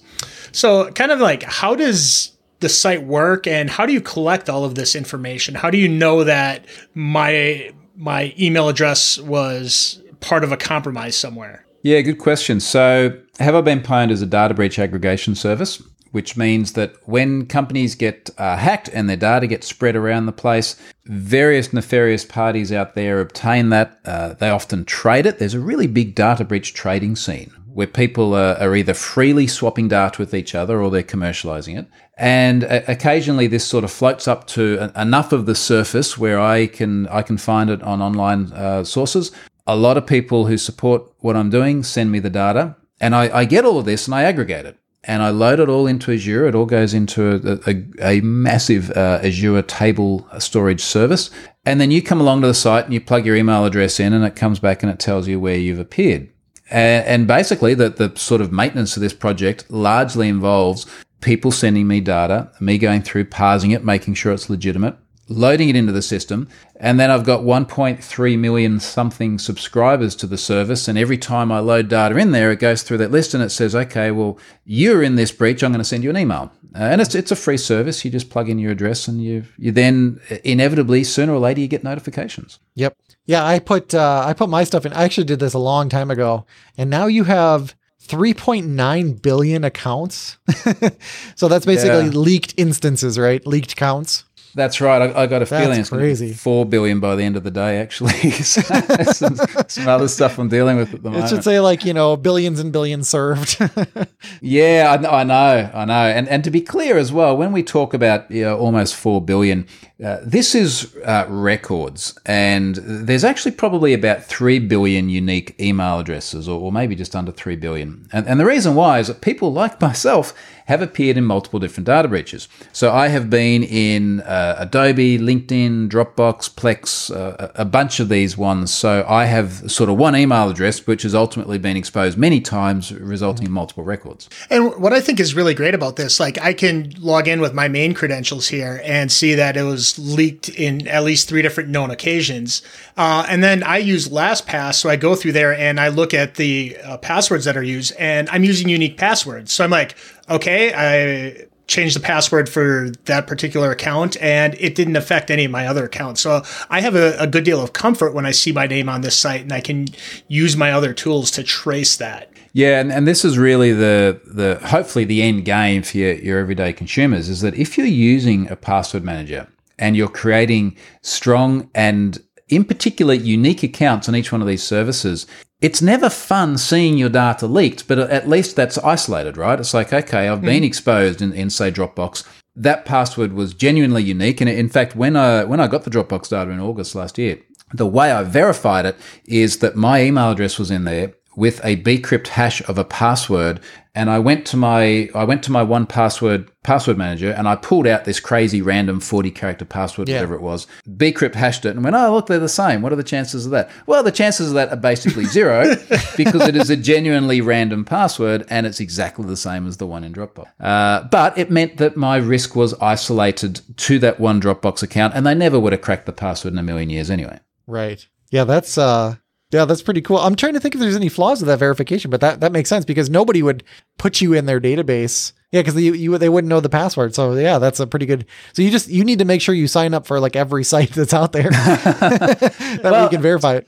[0.54, 2.32] So, kind of like how does
[2.62, 5.56] the site work and how do you collect all of this information?
[5.56, 11.66] How do you know that my my email address was part of a compromise somewhere?
[11.84, 12.60] Yeah, good question.
[12.60, 17.46] So, Have I Been Pwned as a data breach aggregation service which means that when
[17.46, 22.72] companies get uh, hacked and their data gets spread around the place, various nefarious parties
[22.72, 24.00] out there obtain that.
[24.06, 25.40] Uh, they often trade it.
[25.40, 29.88] There's a really big data breach trading scene where people are, are, either freely swapping
[29.88, 31.88] data with each other or they're commercializing it.
[32.22, 36.68] And uh, occasionally this sort of floats up to enough of the surface where I
[36.68, 39.32] can I can find it on online uh, sources.
[39.66, 43.40] A lot of people who support what I'm doing send me the data, and I,
[43.40, 46.14] I get all of this and I aggregate it and I load it all into
[46.14, 46.46] Azure.
[46.46, 51.32] It all goes into a, a, a massive uh, Azure table storage service.
[51.66, 54.14] And then you come along to the site and you plug your email address in,
[54.14, 56.30] and it comes back and it tells you where you've appeared.
[56.70, 60.86] And, and basically, the, the sort of maintenance of this project largely involves
[61.22, 64.96] people sending me data, me going through, parsing it, making sure it's legitimate,
[65.30, 66.48] loading it into the system.
[66.76, 70.88] And then I've got 1.3 million something subscribers to the service.
[70.88, 73.52] And every time I load data in there, it goes through that list and it
[73.52, 75.64] says, okay, well, you're in this breach.
[75.64, 76.52] I'm going to send you an email.
[76.74, 78.04] Uh, and it's, it's a free service.
[78.04, 81.68] You just plug in your address and you, you then inevitably, sooner or later, you
[81.68, 82.60] get notifications.
[82.76, 82.98] Yep.
[83.26, 83.46] Yeah.
[83.46, 84.94] I put, uh, I put my stuff in.
[84.94, 86.46] I actually did this a long time ago.
[86.78, 87.76] And now you have
[88.12, 90.38] 3.9 billion accounts.
[91.36, 92.12] so that's basically yeah.
[92.12, 93.46] leaked instances, right?
[93.48, 94.26] Leaked counts.
[94.54, 95.02] That's right.
[95.02, 96.34] I, I got a That's feeling it's crazy.
[96.34, 97.80] four billion by the end of the day.
[97.80, 99.36] Actually, some,
[99.68, 101.26] some, other stuff I'm dealing with at the moment.
[101.26, 103.58] It should say like you know billions and billions served.
[104.42, 105.94] yeah, I, I, know, I know.
[105.94, 109.22] And and to be clear as well, when we talk about you know, almost four
[109.22, 109.68] billion,
[110.04, 116.50] uh, this is uh, records, and there's actually probably about three billion unique email addresses,
[116.50, 118.08] or, or maybe just under three billion.
[118.12, 120.34] And and the reason why is that people like myself
[120.66, 122.48] have appeared in multiple different data breaches.
[122.72, 128.38] So I have been in uh, Adobe, LinkedIn, Dropbox, Plex, uh, a bunch of these
[128.38, 128.74] ones.
[128.74, 132.92] So I have sort of one email address, which has ultimately been exposed many times,
[132.92, 134.30] resulting in multiple records.
[134.50, 137.54] And what I think is really great about this, like I can log in with
[137.54, 141.70] my main credentials here and see that it was leaked in at least three different
[141.70, 142.62] known occasions.
[142.98, 146.36] Uh, and then I use LastPass, so I go through there and I look at
[146.36, 149.52] the uh, passwords that are used, and I'm using unique passwords.
[149.52, 149.96] So I'm like,
[150.30, 155.52] okay, I changed the password for that particular account and it didn't affect any of
[155.52, 156.22] my other accounts.
[156.22, 159.02] So I have a, a, good deal of comfort when I see my name on
[159.02, 159.88] this site and I can
[160.28, 162.30] use my other tools to trace that.
[162.54, 166.40] Yeah, and, and this is really the the hopefully the end game for your, your
[166.40, 169.48] everyday consumers is that if you're using a password manager
[169.80, 175.26] and you're creating strong and in particular unique accounts on each one of these services,
[175.62, 179.60] it's never fun seeing your data leaked, but at least that's isolated, right?
[179.60, 180.68] It's like, okay, I've been mm.
[180.68, 182.28] exposed in, in, say, Dropbox.
[182.56, 184.42] That password was genuinely unique.
[184.42, 187.40] And in fact, when I, when I got the Dropbox data in August last year,
[187.74, 191.78] the way I verified it is that my email address was in there with a
[191.78, 193.60] bcrypt hash of a password
[193.94, 197.88] and I went to my I went to my 1Password password manager and I pulled
[197.88, 200.16] out this crazy random 40 character password yeah.
[200.16, 200.66] whatever it was.
[200.88, 202.82] Bcrypt hashed it and went oh look they're the same.
[202.82, 203.70] What are the chances of that?
[203.88, 205.76] Well the chances of that are basically zero
[206.16, 210.04] because it is a genuinely random password and it's exactly the same as the one
[210.04, 210.48] in Dropbox.
[210.60, 215.26] Uh, but it meant that my risk was isolated to that one Dropbox account and
[215.26, 217.40] they never would have cracked the password in a million years anyway.
[217.68, 218.08] Right.
[218.32, 219.16] Yeah that's uh
[219.52, 220.18] yeah, that's pretty cool.
[220.18, 222.70] I'm trying to think if there's any flaws with that verification, but that, that makes
[222.70, 223.64] sense because nobody would
[223.98, 225.34] put you in their database.
[225.52, 227.14] Yeah, because you, you they wouldn't know the password.
[227.14, 228.26] So yeah, that's a pretty good.
[228.54, 230.92] So you just you need to make sure you sign up for like every site
[230.92, 233.68] that's out there that well, you can verify it.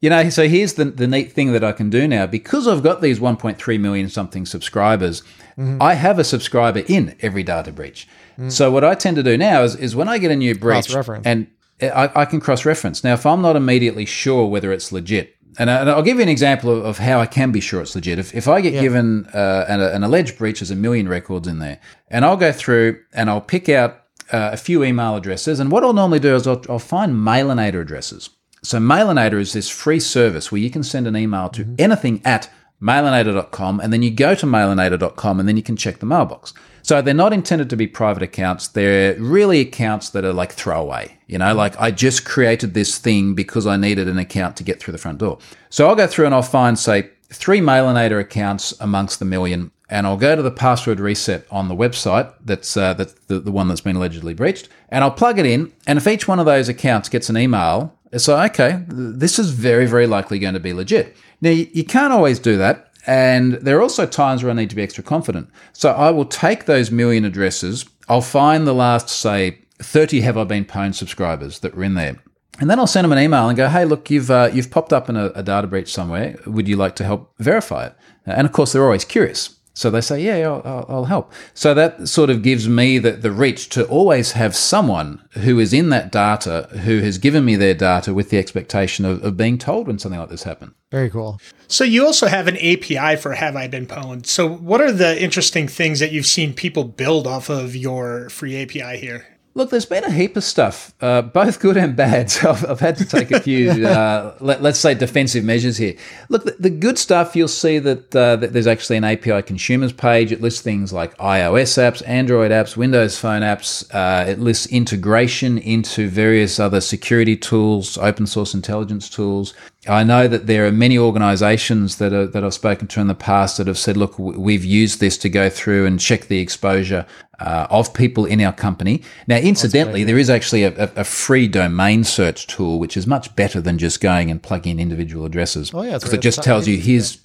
[0.00, 2.82] You know, so here's the the neat thing that I can do now because I've
[2.82, 5.22] got these 1.3 million something subscribers.
[5.58, 5.82] Mm-hmm.
[5.82, 8.08] I have a subscriber in every data breach.
[8.32, 8.48] Mm-hmm.
[8.48, 10.94] So what I tend to do now is is when I get a new breach
[11.24, 11.48] and
[11.80, 13.04] I, I can cross reference.
[13.04, 16.28] Now, if I'm not immediately sure whether it's legit, and, I, will give you an
[16.28, 18.18] example of, of, how I can be sure it's legit.
[18.18, 18.80] If, if I get yeah.
[18.80, 22.52] given uh, an, an, alleged breach, there's a million records in there, and I'll go
[22.52, 25.58] through and I'll pick out uh, a few email addresses.
[25.58, 28.30] And what I'll normally do is I'll, I'll find Mailinator addresses.
[28.62, 31.74] So Mailinator is this free service where you can send an email to mm-hmm.
[31.78, 32.50] anything at
[32.82, 36.54] mailinator.com, and then you go to mailinator.com, and then you can check the mailbox.
[36.82, 38.68] So they're not intended to be private accounts.
[38.68, 41.18] They're really accounts that are like throwaway.
[41.26, 44.80] You know, like I just created this thing because I needed an account to get
[44.80, 45.38] through the front door.
[45.70, 50.06] So I'll go through and I'll find, say, three Mailinator accounts amongst the million, and
[50.06, 53.68] I'll go to the password reset on the website that's uh, that's the, the one
[53.68, 55.72] that's been allegedly breached, and I'll plug it in.
[55.86, 59.50] And if each one of those accounts gets an email, it's like, okay, this is
[59.50, 61.16] very, very likely going to be legit.
[61.40, 62.84] Now, you can't always do that.
[63.06, 65.48] And there are also times where I need to be extra confident.
[65.72, 70.44] So I will take those million addresses, I'll find the last, say, 30 have I
[70.44, 72.16] been pwned subscribers that were in there.
[72.60, 74.92] And then I'll send them an email and go, hey, look, you've, uh, you've popped
[74.92, 76.38] up in a, a data breach somewhere.
[76.46, 77.94] Would you like to help verify it?
[78.26, 79.57] And of course, they're always curious.
[79.78, 81.32] So they say, yeah, I'll, I'll, I'll help.
[81.54, 85.72] So that sort of gives me the, the reach to always have someone who is
[85.72, 89.56] in that data who has given me their data with the expectation of, of being
[89.56, 90.74] told when something like this happened.
[90.90, 91.40] Very cool.
[91.68, 94.26] So you also have an API for Have I Been Pwned.
[94.26, 98.60] So what are the interesting things that you've seen people build off of your free
[98.60, 99.37] API here?
[99.58, 102.30] Look, there's been a heap of stuff, uh, both good and bad.
[102.38, 105.96] So I've, I've had to take a few, uh, let, us say, defensive measures here.
[106.28, 109.92] Look, the, the good stuff, you'll see that, uh, that, there's actually an API consumers
[109.92, 110.30] page.
[110.30, 113.84] It lists things like iOS apps, Android apps, Windows Phone apps.
[113.92, 119.54] Uh, it lists integration into various other security tools, open source intelligence tools.
[119.86, 123.14] I know that there are many organizations that, are, that I've spoken to in the
[123.14, 127.06] past that have said, look, we've used this to go through and check the exposure
[127.38, 129.02] uh, of people in our company.
[129.28, 133.60] Now, incidentally, there is actually a, a, free domain search tool, which is much better
[133.60, 135.72] than just going and plugging in individual addresses.
[135.72, 135.94] Oh, yeah.
[135.94, 137.18] Because it just tells you here's.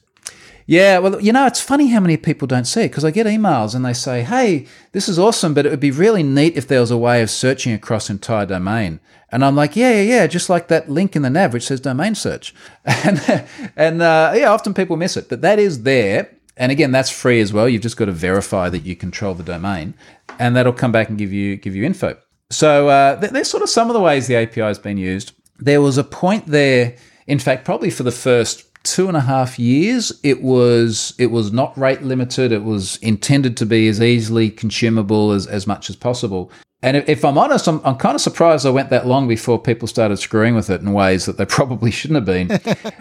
[0.65, 3.28] Yeah, well, you know, it's funny how many people don't see it because I get
[3.28, 6.67] emails and they say, hey, this is awesome, but it would be really neat if
[6.67, 8.99] there was a way of searching across entire domain.
[9.30, 11.82] And I'm like, yeah, yeah, yeah, just like that link in the nav which says
[11.82, 12.54] domain search.
[12.86, 17.10] And, and uh, yeah, often people miss it, but that is there and again, that's
[17.10, 17.67] free as well.
[17.67, 19.95] You've just got to verify that you control the domain,
[20.39, 22.17] and that'll come back and give you give you info.
[22.49, 25.34] So uh, there's sort of some of the ways the API has been used.
[25.58, 26.95] There was a point there,
[27.26, 31.51] in fact, probably for the first two and a half years, it was it was
[31.51, 32.51] not rate limited.
[32.51, 36.51] It was intended to be as easily consumable as, as much as possible.
[36.81, 39.87] And if I'm honest, I'm, I'm kind of surprised I went that long before people
[39.87, 42.59] started screwing with it in ways that they probably shouldn't have been.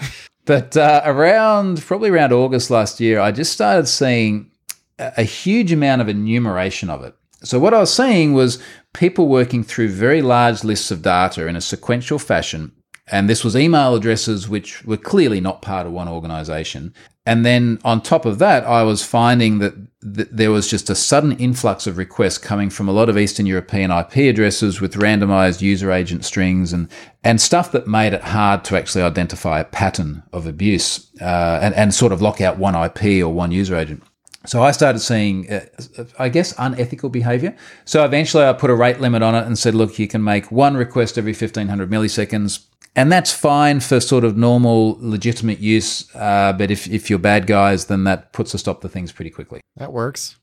[0.44, 4.50] But uh, around probably around August last year, I just started seeing
[4.98, 7.14] a, a huge amount of enumeration of it.
[7.44, 11.56] So what I was seeing was people working through very large lists of data in
[11.56, 12.72] a sequential fashion.
[13.12, 16.94] And this was email addresses which were clearly not part of one organization.
[17.26, 20.94] And then on top of that, I was finding that th- there was just a
[20.94, 25.60] sudden influx of requests coming from a lot of Eastern European IP addresses with randomized
[25.60, 26.88] user agent strings and,
[27.22, 31.74] and stuff that made it hard to actually identify a pattern of abuse uh, and,
[31.74, 34.02] and sort of lock out one IP or one user agent.
[34.46, 35.66] So I started seeing, uh,
[36.18, 37.56] I guess, unethical behavior.
[37.84, 40.50] So eventually I put a rate limit on it and said, look, you can make
[40.50, 46.14] one request every 1500 milliseconds and that's fine for sort of normal, legitimate use.
[46.14, 49.30] Uh, but if, if you're bad guys, then that puts a stop to things pretty
[49.30, 49.60] quickly.
[49.76, 50.36] That works.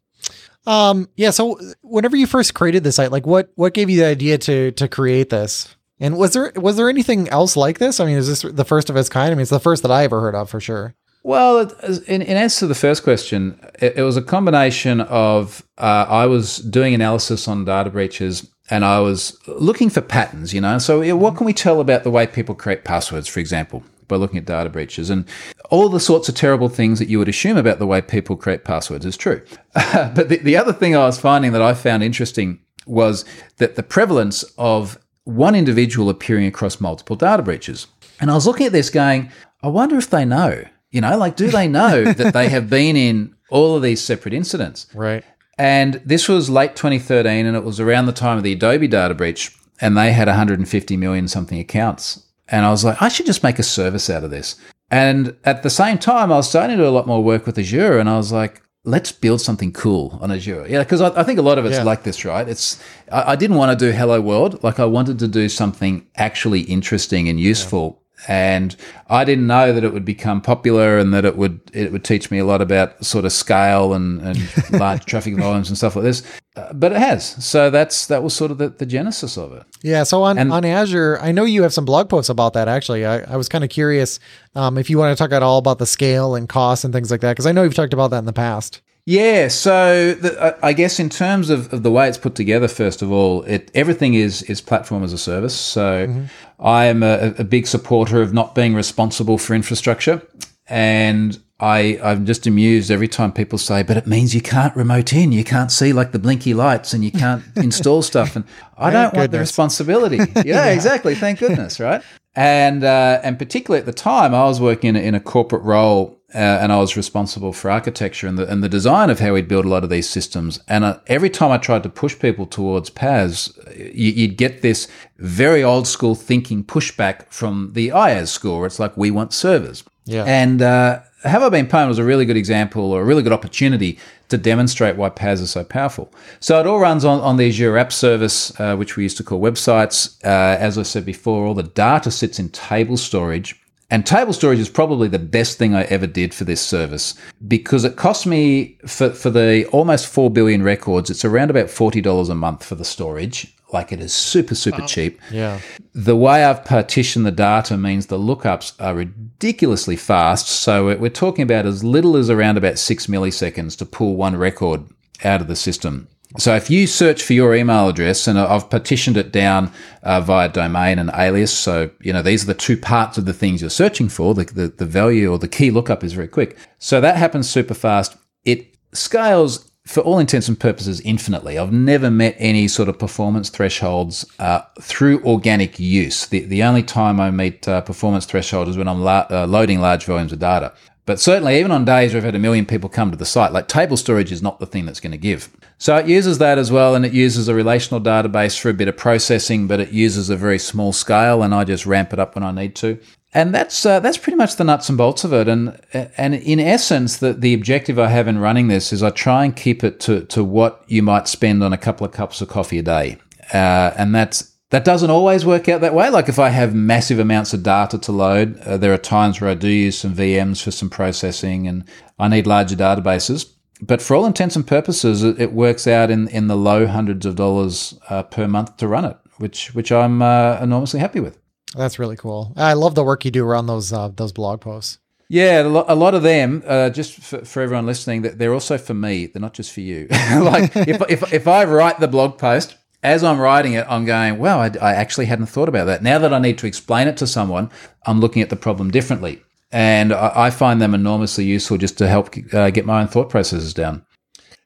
[0.66, 1.30] Um, yeah.
[1.30, 4.72] So whenever you first created the site, like what what gave you the idea to
[4.72, 5.76] to create this?
[6.00, 8.00] And was there was there anything else like this?
[8.00, 9.32] I mean, is this the first of its kind?
[9.32, 10.96] I mean, it's the first that I ever heard of for sure.
[11.24, 11.70] Well,
[12.08, 16.26] in, in answer to the first question, it, it was a combination of uh, I
[16.28, 20.78] was doing analysis on data breaches and I was looking for patterns, you know.
[20.78, 24.38] So, what can we tell about the way people create passwords, for example, by looking
[24.38, 25.10] at data breaches?
[25.10, 25.26] And
[25.70, 28.64] all the sorts of terrible things that you would assume about the way people create
[28.64, 29.44] passwords is true.
[29.74, 33.26] but the, the other thing I was finding that I found interesting was
[33.58, 37.88] that the prevalence of one individual appearing across multiple data breaches.
[38.20, 41.36] And I was looking at this going, I wonder if they know, you know, like,
[41.36, 44.88] do they know that they have been in all of these separate incidents?
[44.93, 45.23] Right.
[45.58, 49.13] And this was late 2013, and it was around the time of the Adobe data
[49.13, 52.25] breach, and they had 150 million something accounts.
[52.47, 54.56] And I was like, I should just make a service out of this.
[54.89, 57.60] And at the same time, I was starting to do a lot more work with
[57.60, 60.65] Azure, and I was like, let's build something cool on Azure.
[60.67, 61.84] Yeah, because I, I, think a lot of it's yeah.
[61.84, 62.47] like this, right?
[62.47, 66.08] It's I, I, didn't want to do Hello World, like I wanted to do something
[66.15, 68.76] actually interesting and useful and
[69.08, 72.30] I didn't know that it would become popular and that it would it would teach
[72.30, 76.04] me a lot about sort of scale and, and large traffic volumes and stuff like
[76.04, 76.24] this.
[76.56, 77.44] Uh, but it has.
[77.44, 79.64] So that's that was sort of the, the genesis of it.
[79.82, 80.04] Yeah.
[80.04, 82.68] So on, and, on Azure, I know you have some blog posts about that.
[82.68, 84.20] Actually, I, I was kind of curious
[84.56, 87.12] um, if you want to talk at all about the scale and cost and things
[87.12, 88.82] like that because I know you've talked about that in the past.
[89.10, 93.02] Yeah, so the, I guess in terms of, of, the way it's put together, first
[93.02, 95.56] of all, it everything is is platform as a service.
[95.56, 96.26] So mm-hmm.
[96.63, 100.22] I am a, a, big supporter of not being responsible for infrastructure,
[100.67, 105.12] and I I'm just amused every time people say, "But it means you can't remote
[105.12, 108.45] in, you can't see like the blinky lights, and you can't install stuff." And
[108.78, 110.17] I don't want the responsibility.
[110.36, 111.15] Yeah, yeah, exactly.
[111.15, 112.04] Thank goodness, right?
[112.36, 115.63] And uh, and particularly at the time, I was working in a, in a corporate
[115.63, 119.34] role uh, and I was responsible for architecture and the, and the design of how
[119.34, 120.60] we'd build a lot of these systems.
[120.68, 124.88] And uh, every time I tried to push people towards PaaS, you, would get this
[125.18, 129.84] very old school thinking pushback from the IaaS school, where it's like, we want servers.
[130.06, 130.24] Yeah.
[130.26, 133.34] And uh, Have I Been Pwned was a really good example or a really good
[133.34, 133.98] opportunity
[134.30, 136.13] to demonstrate why PaaS is so powerful.
[136.40, 139.23] So it all runs on, on the Azure App Service, uh, which we used to
[139.23, 140.23] call websites.
[140.23, 143.60] Uh, as I said before, all the data sits in table storage
[143.92, 147.15] And table storage is probably the best thing I ever did for this service
[147.48, 152.29] because it cost me for, for the almost 4 billion records, it's around about $40
[152.29, 153.56] a month for the storage.
[153.71, 155.19] Like it is super, super cheap.
[155.31, 155.60] Yeah.
[155.94, 160.48] The way I've partitioned the data means the lookups are ridiculously fast.
[160.48, 164.85] So we're talking about as little as around about six milliseconds to pull one record
[165.23, 166.08] out of the system.
[166.38, 169.71] So if you search for your email address, and I've partitioned it down
[170.04, 173.34] uh, via domain and alias, so you know these are the two parts of the
[173.34, 174.36] things you're searching for.
[174.36, 176.56] The, the the value or the key lookup is very quick.
[176.77, 178.15] So that happens super fast.
[178.46, 181.58] It scales for all intents and purposes infinitely.
[181.58, 186.27] I've never met any sort of performance thresholds uh, through organic use.
[186.27, 189.82] The the only time I meet uh, performance threshold is when I'm la- uh, loading
[189.82, 190.73] large volumes of data.
[191.10, 193.52] But certainly, even on days where we've had a million people come to the site,
[193.52, 195.50] like table storage is not the thing that's going to give.
[195.80, 198.88] So it uses that as well, and it uses a relational database for a bit
[198.88, 202.36] of processing, but it uses a very small scale, and I just ramp it up
[202.36, 203.00] when I need to.
[203.34, 205.48] And that's uh, that's pretty much the nuts and bolts of it.
[205.48, 209.46] And and in essence, the the objective I have in running this is I try
[209.46, 212.50] and keep it to to what you might spend on a couple of cups of
[212.50, 213.18] coffee a day,
[213.52, 216.10] uh, and that's that doesn't always work out that way.
[216.10, 219.50] Like if I have massive amounts of data to load, uh, there are times where
[219.50, 221.84] I do use some VMs for some processing and
[222.20, 223.52] I need larger databases.
[223.82, 227.26] But for all intents and purposes, it, it works out in, in the low hundreds
[227.26, 231.40] of dollars uh, per month to run it, which which I'm uh, enormously happy with.
[231.76, 232.54] That's really cool.
[232.58, 235.00] I love the work you do around those uh, those blog posts.
[235.32, 238.96] Yeah, a lot of them, uh, just for, for, everyone listening, that they're also for
[238.96, 239.28] me.
[239.28, 240.08] They're not just for you.
[240.10, 244.39] like if, if, if I write the blog post, as I'm writing it, I'm going,
[244.39, 246.04] wow, I, I, actually hadn't thought about that.
[246.04, 247.69] Now that I need to explain it to someone,
[248.06, 249.41] I'm looking at the problem differently.
[249.71, 253.29] And I, I find them enormously useful just to help uh, get my own thought
[253.29, 254.06] processes down.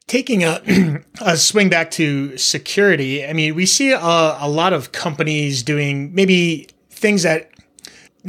[0.08, 0.62] Taking a,
[1.22, 6.14] a swing back to security, I mean, we see a, a lot of companies doing
[6.16, 7.52] maybe things that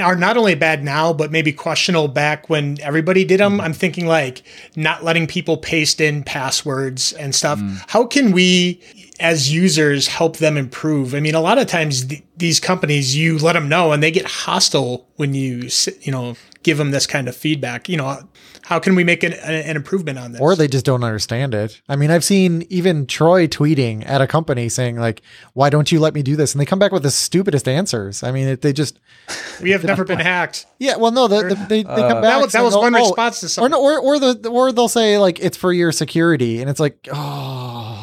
[0.00, 3.61] are not only bad now, but maybe questionable back when everybody did them.
[3.61, 4.42] I'm thinking like
[4.74, 7.61] not letting people paste in passwords and stuff.
[7.61, 7.84] Mm.
[7.88, 8.80] How can we,
[9.21, 11.15] as users, help them improve?
[11.15, 14.11] I mean, a lot of times th- these companies, you let them know and they
[14.11, 15.69] get hostile when you,
[16.01, 17.89] you know, give them this kind of feedback.
[17.89, 18.19] You know,
[18.65, 20.41] how can we make an, an, improvement on this?
[20.41, 21.81] Or they just don't understand it.
[21.89, 26.01] I mean, I've seen even Troy tweeting at a company saying like, "Why don't you
[26.01, 28.23] let me do this?" And they come back with the stupidest answers.
[28.23, 28.99] I mean, it, they just
[29.62, 30.67] we have never been hacked.
[30.79, 32.41] Yeah, well, no, the, the, they, they come uh, back.
[32.43, 33.75] That, that was one oh, response to something.
[33.75, 37.07] Or, or or the or they'll say like it's for your security, and it's like,
[37.12, 37.93] oh,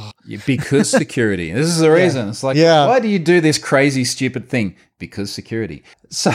[0.45, 1.51] because security.
[1.51, 2.26] This is the reason.
[2.26, 2.30] Yeah.
[2.30, 2.88] It's like, yeah.
[2.88, 4.76] why do you do this crazy, stupid thing?
[5.01, 5.83] Because security.
[6.11, 6.29] So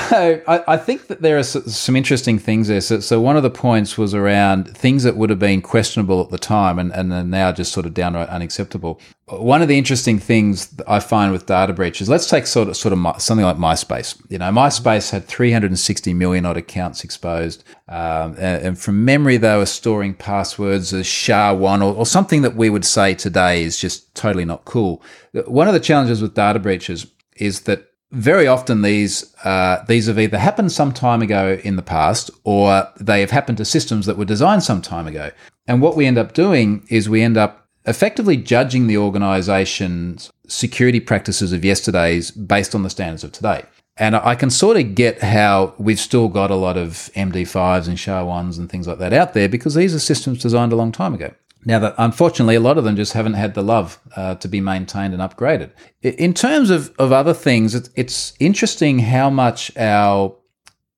[0.48, 2.80] I, I think that there are some interesting things there.
[2.80, 6.30] So, so, one of the points was around things that would have been questionable at
[6.30, 8.98] the time and, and are now just sort of downright unacceptable.
[9.26, 12.94] One of the interesting things I find with data breaches, let's take sort of sort
[12.94, 14.18] of something like MySpace.
[14.30, 19.56] You know, MySpace had 360 million odd accounts exposed, um, and, and, from memory they
[19.56, 24.14] were storing passwords as SHA-1 or, or something that we would say today is just
[24.14, 25.02] totally not cool.
[25.46, 27.06] One of the challenges with data breaches
[27.36, 31.82] is that very often these uh, these have either happened some time ago in the
[31.82, 35.30] past or they have happened to systems that were designed some time ago.
[35.68, 41.00] And what we end up doing is we end up effectively judging the organization's security
[41.00, 43.64] practices of yesterday's based on the standards of today.
[43.98, 47.98] And I can sort of get how we've still got a lot of MD5s and
[47.98, 51.14] SHA-1s and things like that out there because these are systems designed a long time
[51.14, 51.32] ago.
[51.66, 54.60] Now, that unfortunately, a lot of them just haven't had the love uh, to be
[54.60, 55.72] maintained and upgraded.
[56.00, 60.36] In terms of, of other things, it's, interesting how much our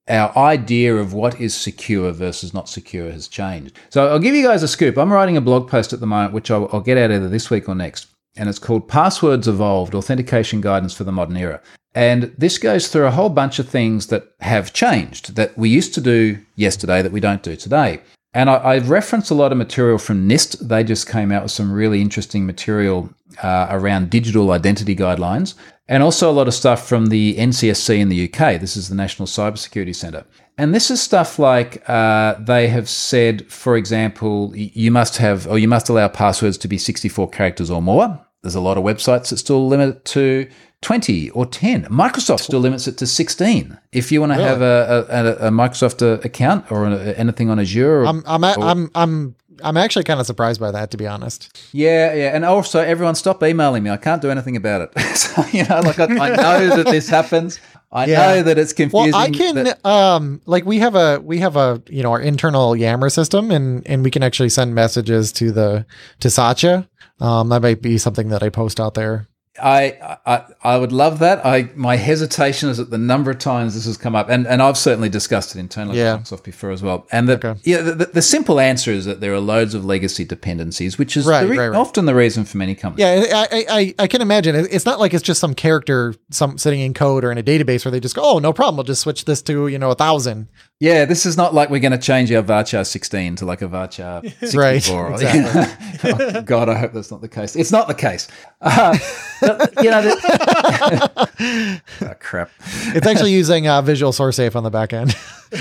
[0.09, 3.79] our idea of what is secure versus not secure has changed.
[3.91, 4.97] So I'll give you guys a scoop.
[4.97, 7.51] I'm writing a blog post at the moment, which I'll, I'll get out either this
[7.51, 11.61] week or next, and it's called Passwords Evolved Authentication Guidance for the Modern Era.
[11.95, 15.93] And this goes through a whole bunch of things that have changed that we used
[15.95, 18.01] to do yesterday that we don't do today.
[18.39, 20.61] And I, have referenced a lot of material from NIST.
[20.61, 23.11] They just came out with some really interesting material
[23.43, 25.55] uh, around digital identity guidelines,
[25.89, 28.61] and also a lot of stuff from the NCSC in the UK.
[28.61, 30.25] This is the National Cybersecurity Centre.
[30.57, 35.59] And this is stuff like uh, they have said, for example, you must have or
[35.59, 38.25] you must allow passwords to be 64 characters or more.
[38.43, 40.49] There's a lot of websites that still limit it to
[40.83, 41.87] 20 or 10.
[41.87, 43.79] Microsoft still limits it to 16.
[43.93, 44.49] If you want to really?
[44.49, 45.07] have a,
[45.41, 48.03] a, a, Microsoft uh, account or anything on Azure.
[48.03, 51.07] Or, I'm, I'm, or, I'm, I'm, I'm actually kind of surprised by that, to be
[51.07, 51.59] honest.
[51.73, 52.35] Yeah, yeah.
[52.35, 53.91] And also, everyone stop emailing me.
[53.91, 55.01] I can't do anything about it.
[55.17, 57.59] so, you know, like I, I know that this happens.
[57.91, 58.17] I yeah.
[58.17, 59.13] know that it's confusing.
[59.13, 62.21] Well, I can that- um like we have a we have a you know our
[62.21, 65.87] internal Yammer system and and we can actually send messages to the
[66.21, 66.87] to Satya.
[67.19, 69.27] Um that might be something that I post out there.
[69.61, 71.45] I, I I would love that.
[71.45, 74.63] I my hesitation is at the number of times this has come up, and, and
[74.63, 76.15] I've certainly discussed it internally Yeah.
[76.15, 77.07] at Microsoft before as well.
[77.13, 77.61] And the Okay.
[77.65, 81.27] yeah, the, the, simple answer is that there are loads of legacy dependencies, which is
[81.27, 81.79] Right, the re- right, right.
[81.79, 83.05] often the reason for many companies.
[83.29, 84.55] Yeah, I, I, I, I can imagine.
[84.57, 87.85] It's not like it's just some character some sitting in code or in a database
[87.85, 88.77] where they just go, oh, no problem.
[88.77, 90.49] We'll just switch this to, you know, a thousand.
[90.81, 93.69] Yeah, this is not like we're going to change our varchar 16 to like a
[93.69, 95.11] varchar 64.
[95.11, 96.11] Right, exactly.
[96.13, 97.57] Oh, God, I hope that's not the case.
[97.57, 98.29] It's not the case.
[98.61, 98.97] Uh,
[99.83, 102.51] you know, the- oh, crap.
[102.95, 105.17] It's actually using uh, Visual Source Safe on the back end.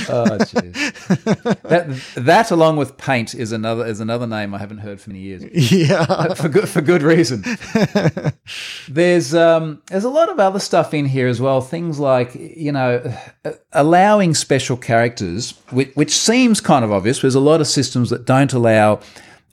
[0.09, 1.61] Oh, jeez.
[1.61, 5.21] that that along with paint is another is another name I haven't heard for many
[5.21, 5.71] years.
[5.71, 6.33] yeah.
[6.33, 7.45] for good for good reason.
[8.89, 11.61] there's um there's a lot of other stuff in here as well.
[11.61, 13.01] Things like you know
[13.45, 15.06] uh, allowing special characters,
[15.71, 17.21] which, which seems kind of obvious.
[17.21, 18.99] There's a lot of systems that don't allow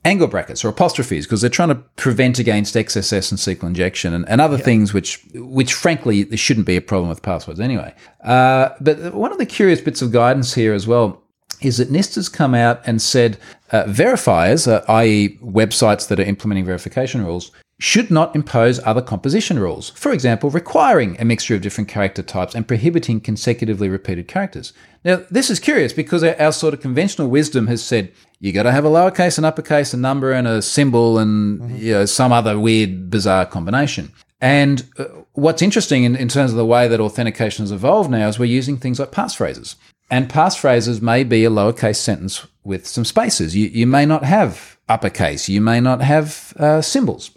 [0.05, 4.28] angle brackets or apostrophes because they're trying to prevent against XSS and SQL injection and,
[4.28, 7.94] and other things which which frankly there shouldn't be a problem with passwords anyway.
[8.22, 11.22] Uh, but one of the curious bits of guidance here as well
[11.62, 13.38] is that NIST has come out and said
[13.72, 17.50] uh, verifiers, uh, i.e., websites that are implementing verification rules,
[17.81, 19.91] should not impose other composition rules.
[19.91, 24.72] For example, requiring a mixture of different character types and prohibiting consecutively repeated characters.
[25.05, 28.64] Now, this is curious because our, our sort of conventional wisdom has said you got
[28.64, 32.33] to have a lowercase, an uppercase, a number, and a symbol, and you know some
[32.33, 34.12] other weird, bizarre combination.
[34.41, 38.29] And uh, what's interesting in, in terms of the way that authentication has evolved now
[38.29, 39.77] is we're using things like passphrases.
[40.11, 43.57] And passphrases may be a lowercase sentence with some spaces.
[43.57, 45.49] You, you may not have uppercase.
[45.49, 47.31] You may not have uh, symbols.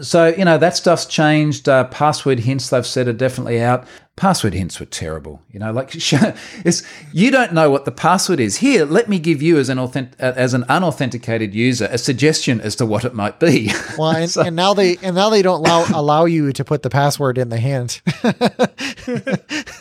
[0.00, 1.68] So, you know, that stuff's changed.
[1.68, 3.86] Uh, password hints, they've said, are definitely out.
[4.14, 5.42] Password hints were terrible.
[5.50, 6.82] You know, like it's,
[7.12, 8.56] you don't know what the password is.
[8.56, 12.60] Here, let me give you, as an, authentic, uh, as an unauthenticated user, a suggestion
[12.60, 13.70] as to what it might be.
[13.96, 16.90] Well, and, and now they and now they don't allow allow you to put the
[16.90, 18.02] password in the hint.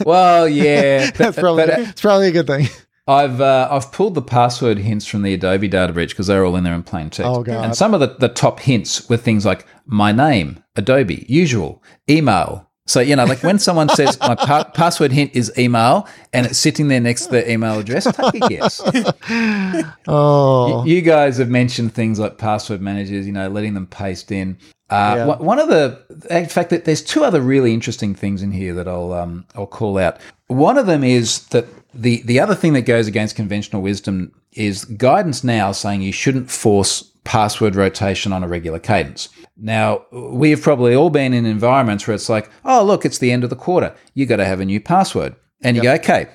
[0.05, 1.11] well, yeah.
[1.11, 2.68] That's probably but, uh, it's probably a good thing.
[3.07, 6.55] I've uh, I've pulled the password hints from the Adobe data breach because they're all
[6.55, 7.29] in there in plain text.
[7.29, 7.63] Oh, God.
[7.63, 12.67] And some of the, the top hints were things like my name, Adobe, usual, email.
[12.87, 16.59] So you know, like when someone says my pa- password hint is email and it's
[16.59, 18.79] sitting there next to the email address, take a guess.
[20.07, 24.57] Oh, You guys have mentioned things like password managers, you know, letting them paste in.
[24.89, 25.25] Uh, Yeah.
[25.25, 25.99] one- One of the,
[26.29, 29.65] in fact, that there's two other really interesting things in here that I'll um, I'll
[29.67, 30.17] call out.
[30.47, 31.65] One of them is that
[31.95, 36.51] the the other thing that goes against conventional wisdom is guidance now saying you shouldn't
[36.51, 39.29] force password rotation on a regular cadence.
[39.57, 43.31] Now, we have probably all been in environments where it's like, oh, look, it's the
[43.31, 43.95] end of the quarter.
[44.13, 45.35] You got to have a new password.
[45.61, 46.27] And you go, okay,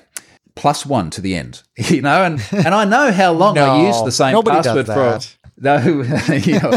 [0.55, 3.87] plus one to the end, you know, and, and I know how long I No,
[3.87, 5.19] use the same password for.
[5.63, 6.71] No, you know,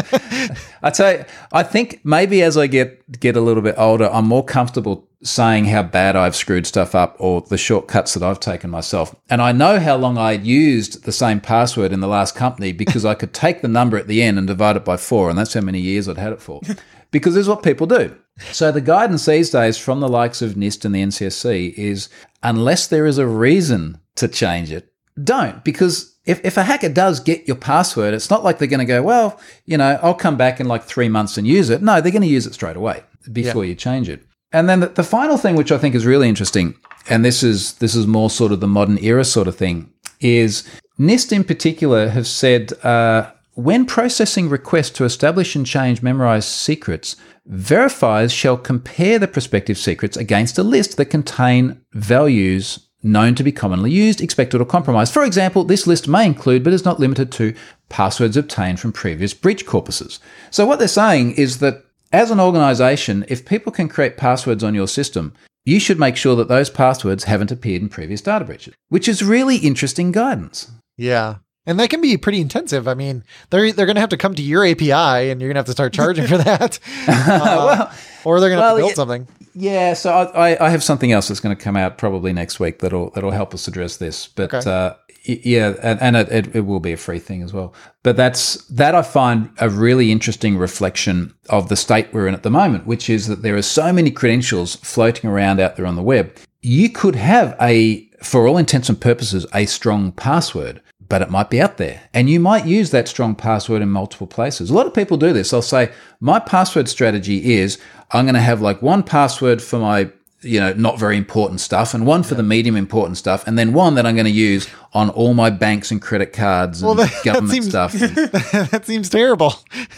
[0.83, 4.27] I tell you, I think maybe as I get get a little bit older, I'm
[4.27, 8.71] more comfortable saying how bad I've screwed stuff up or the shortcuts that I've taken
[8.71, 9.17] myself.
[9.31, 13.05] And I know how long I'd used the same password in the last company because
[13.05, 15.55] I could take the number at the end and divide it by four, and that's
[15.55, 16.61] how many years I'd had it for.
[17.11, 18.17] Because this is what people do.
[18.51, 22.09] So the guidance these days from the likes of NIST and the NCSC is
[22.43, 27.21] unless there is a reason to change it, don't because if, if a hacker does
[27.21, 30.37] get your password, it's not like they're going to go, well, you know, I'll come
[30.37, 31.83] back in like three months and use it.
[31.83, 34.27] No, they're going to use it straight away before you change it.
[34.55, 36.77] And then the, the final thing, which I think is really interesting,
[37.11, 40.63] and this is this is more sort of the modern era sort of thing, is
[40.99, 47.17] NIST in particular have said uh, when processing requests to establish and change memorized secrets,
[47.51, 53.53] verifiers shall compare the prospective secrets against a list that contain values known to be
[53.53, 55.13] commonly used, expected, or compromised.
[55.13, 57.55] For example, this list may include, but is not limited to,
[57.89, 60.21] passwords obtained from previous breach corpuses.
[60.51, 61.84] So what they're saying is that
[62.15, 65.33] as an organization, if people can create passwords on your system,
[65.65, 69.23] you should make sure that those passwords haven't appeared in previous data breaches, which is
[69.23, 70.71] really interesting guidance.
[70.97, 71.37] yeah.
[71.67, 72.87] And that can be pretty intensive.
[72.87, 75.55] I mean, they're they're going to have to come to your API, and you're going
[75.55, 77.91] to have to start charging for that, Uh,
[78.23, 78.95] or they're going to well, build yeah.
[78.95, 79.29] something.
[79.55, 82.81] Yeah, so I, I- have something else that's going to come out probably next week
[82.81, 84.27] that'll that'll help us address this.
[84.29, 84.71] But Okay.
[84.71, 84.93] uh,
[85.25, 87.73] yeah, and, and it, it, will be a free thing as well.
[88.03, 92.43] But that's that I find a really interesting reflection of the state we're in at
[92.43, 95.97] the moment, which is that there are so many credentials floating around out there on
[95.97, 96.37] the web.
[96.61, 101.49] You could have a, for all intents and purposes, a strong password, but it might
[101.49, 102.03] be out there.
[102.13, 104.69] And you might use that strong password in multiple places.
[104.69, 105.51] A lot of people do this.
[105.51, 107.79] They'll say, my password strategy is
[108.11, 110.11] I'm going to have like one password for my
[110.45, 113.73] you know, not very important stuff, and one for the medium important stuff, and then
[113.73, 117.11] one that I'm going to use on all my banks and credit cards and that-
[117.11, 117.93] that government seems- stuff.
[118.71, 119.55] that seems terrible.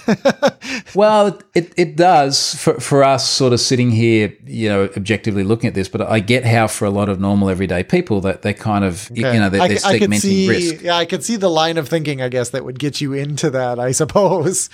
[0.95, 5.69] Well, it, it does for, for us sort of sitting here, you know, objectively looking
[5.69, 8.55] at this, but I get how for a lot of normal everyday people that they
[8.55, 10.83] kind of, you know, they're, I, they're I segmenting see, risk.
[10.83, 13.51] yeah, I could see the line of thinking, I guess, that would get you into
[13.51, 13.79] that.
[13.79, 14.71] I suppose.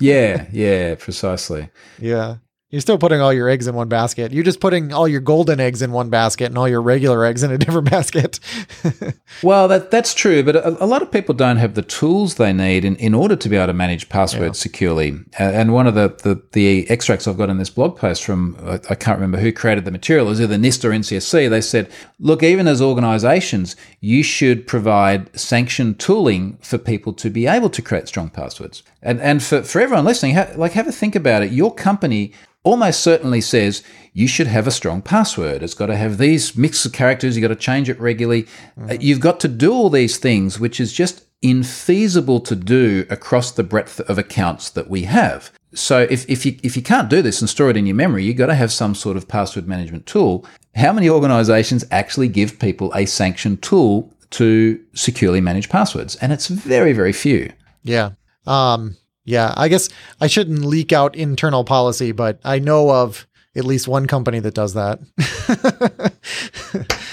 [0.00, 1.68] yeah, yeah, precisely.
[1.98, 2.36] yeah,
[2.70, 4.30] you're still putting all your eggs in one basket.
[4.30, 7.42] You're just putting all your golden eggs in one basket and all your regular eggs
[7.42, 8.40] in a different basket.
[9.42, 12.52] Well, that that's true, but a, a lot of people don't have the tools they
[12.52, 15.12] need in, in order to be able to manage passwords securely.
[15.38, 18.56] Uh, and one of the, the, the extracts I've got in this blog post from,
[18.90, 21.48] I can't remember who created the material, it was either NIST or NCSC.
[21.48, 27.46] They said, look, even as organizations, you should provide sanctioned tooling for people to be
[27.46, 28.82] able to create strong passwords.
[29.02, 31.52] And, and for, for everyone listening, ha- like have a think about it.
[31.52, 32.32] Your company
[32.64, 33.82] almost certainly says
[34.12, 35.62] you should have a strong password.
[35.62, 37.36] It's got to have these mix of characters.
[37.36, 38.46] You've got to change it regularly.
[38.80, 43.52] Uh, you've got to do all these things, which is just infeasible to do across
[43.52, 45.52] the breadth of accounts that we have.
[45.72, 48.24] So if, if you if you can't do this and store it in your memory,
[48.24, 50.44] you've got to have some sort of password management tool.
[50.74, 56.16] How many organizations actually give people a sanctioned tool to securely manage passwords?
[56.16, 57.52] And it's very, very few.
[57.84, 58.10] yeah.
[58.48, 59.88] Um, yeah, I guess
[60.20, 64.54] I shouldn't leak out internal policy, but I know of at least one company that
[64.54, 65.00] does that.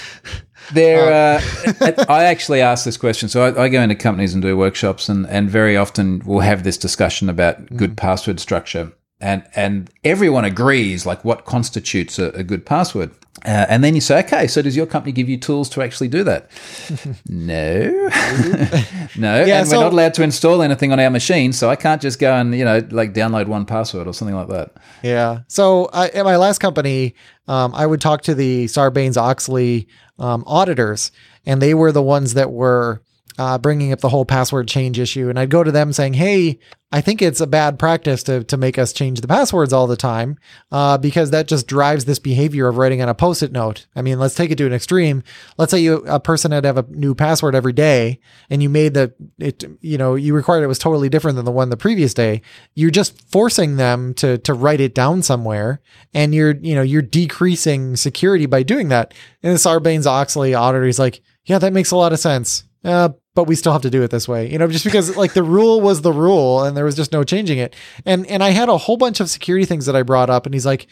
[0.72, 3.28] There, uh, I actually ask this question.
[3.28, 6.64] So I, I go into companies and do workshops, and, and very often we'll have
[6.64, 12.42] this discussion about good password structure, and and everyone agrees like what constitutes a, a
[12.44, 13.10] good password.
[13.44, 16.08] Uh, and then you say, okay, so does your company give you tools to actually
[16.08, 16.50] do that?
[17.28, 17.90] no,
[19.16, 21.76] no, Yeah, and so- we're not allowed to install anything on our machine, so I
[21.76, 24.72] can't just go and you know like download 1Password or something like that.
[25.02, 25.40] Yeah.
[25.48, 27.14] So I, at my last company,
[27.46, 29.86] um, I would talk to the Sarbanes Oxley
[30.18, 31.12] um, auditors,
[31.44, 33.02] and they were the ones that were
[33.38, 35.28] uh, bringing up the whole password change issue.
[35.28, 36.58] And I'd go to them saying, "Hey,
[36.92, 39.96] I think it's a bad practice to to make us change the passwords all the
[39.96, 40.38] time,
[40.70, 43.86] uh, because that just drives this behavior of writing on a post-it note.
[43.96, 45.24] I mean, let's take it to an extreme.
[45.58, 48.20] Let's say you a person had to have a new password every day,
[48.50, 51.50] and you made the it, you know, you required it was totally different than the
[51.50, 52.40] one the previous day.
[52.74, 55.80] You're just forcing them to to write it down somewhere,
[56.14, 59.12] and you're you know you're decreasing security by doing that.
[59.42, 62.62] And Sarbanes Oxley auditor is like, yeah, that makes a lot of sense.
[62.84, 65.34] Uh, but we still have to do it this way, you know, just because like
[65.34, 67.76] the rule was the rule and there was just no changing it.
[68.04, 70.54] And and I had a whole bunch of security things that I brought up, and
[70.54, 70.88] he's like,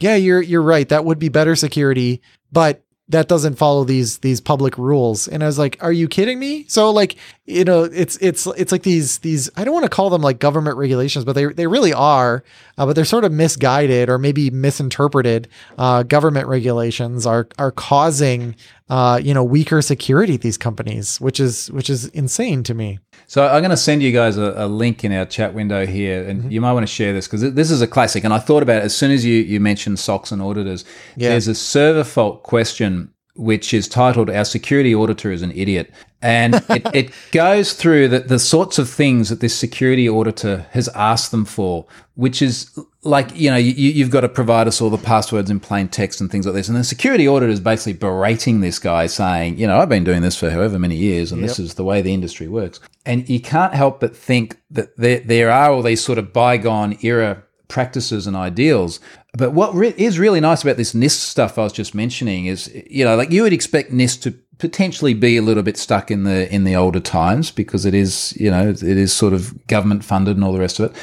[0.00, 0.88] yeah, you're you're right.
[0.88, 2.20] That would be better security,
[2.52, 5.28] but that doesn't follow these these public rules.
[5.28, 6.64] And I was like, are you kidding me?
[6.68, 10.08] So like, you know, it's it's it's like these these I don't want to call
[10.08, 12.42] them like government regulations, but they they really are,
[12.78, 15.48] uh, but they're sort of misguided or maybe misinterpreted.
[15.76, 18.56] Uh, government regulations are are causing
[18.88, 22.98] uh, you know weaker security at these companies, which is which is insane to me.
[23.26, 26.22] So I'm going to send you guys a, a link in our chat window here,
[26.28, 26.50] and mm-hmm.
[26.50, 28.24] you might want to share this because this is a classic.
[28.24, 30.84] And I thought about it as soon as you you mentioned SOX and auditors.
[31.16, 31.30] Yeah.
[31.30, 36.54] There's a server fault question which is titled "Our security auditor is an idiot," and
[36.70, 41.30] it, it goes through the, the sorts of things that this security auditor has asked
[41.30, 44.98] them for, which is like you know you, you've got to provide us all the
[44.98, 46.68] passwords in plain text and things like this.
[46.68, 50.22] And the security auditor is basically berating this guy, saying, you know, I've been doing
[50.22, 52.80] this for however many years, and this is the way the industry works.
[53.06, 56.98] And you can't help but think that there there are all these sort of bygone
[57.02, 59.00] era practices and ideals.
[59.36, 62.72] But what re- is really nice about this NIST stuff I was just mentioning is,
[62.88, 66.22] you know, like you would expect NIST to potentially be a little bit stuck in
[66.22, 70.04] the in the older times because it is, you know, it is sort of government
[70.04, 70.96] funded and all the rest of it.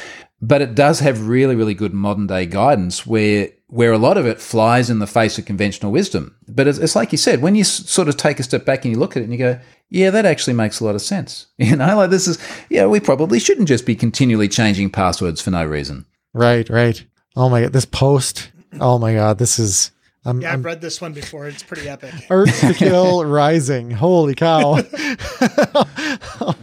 [0.44, 4.26] But it does have really, really good modern day guidance where where a lot of
[4.26, 6.36] it flies in the face of conventional wisdom.
[6.46, 8.84] But it's, it's like you said, when you s- sort of take a step back
[8.84, 11.00] and you look at it and you go, yeah, that actually makes a lot of
[11.00, 11.46] sense.
[11.58, 12.38] You know, like this is,
[12.68, 16.04] yeah, we probably shouldn't just be continually changing passwords for no reason.
[16.34, 17.02] Right, right.
[17.34, 18.50] Oh my god, this post.
[18.80, 19.90] Oh my god, this is.
[20.24, 21.46] I'm, Yeah, I'm I've read this one before.
[21.46, 22.12] It's pretty epic.
[22.30, 23.90] Earth to Kill Rising.
[23.90, 24.78] Holy cow.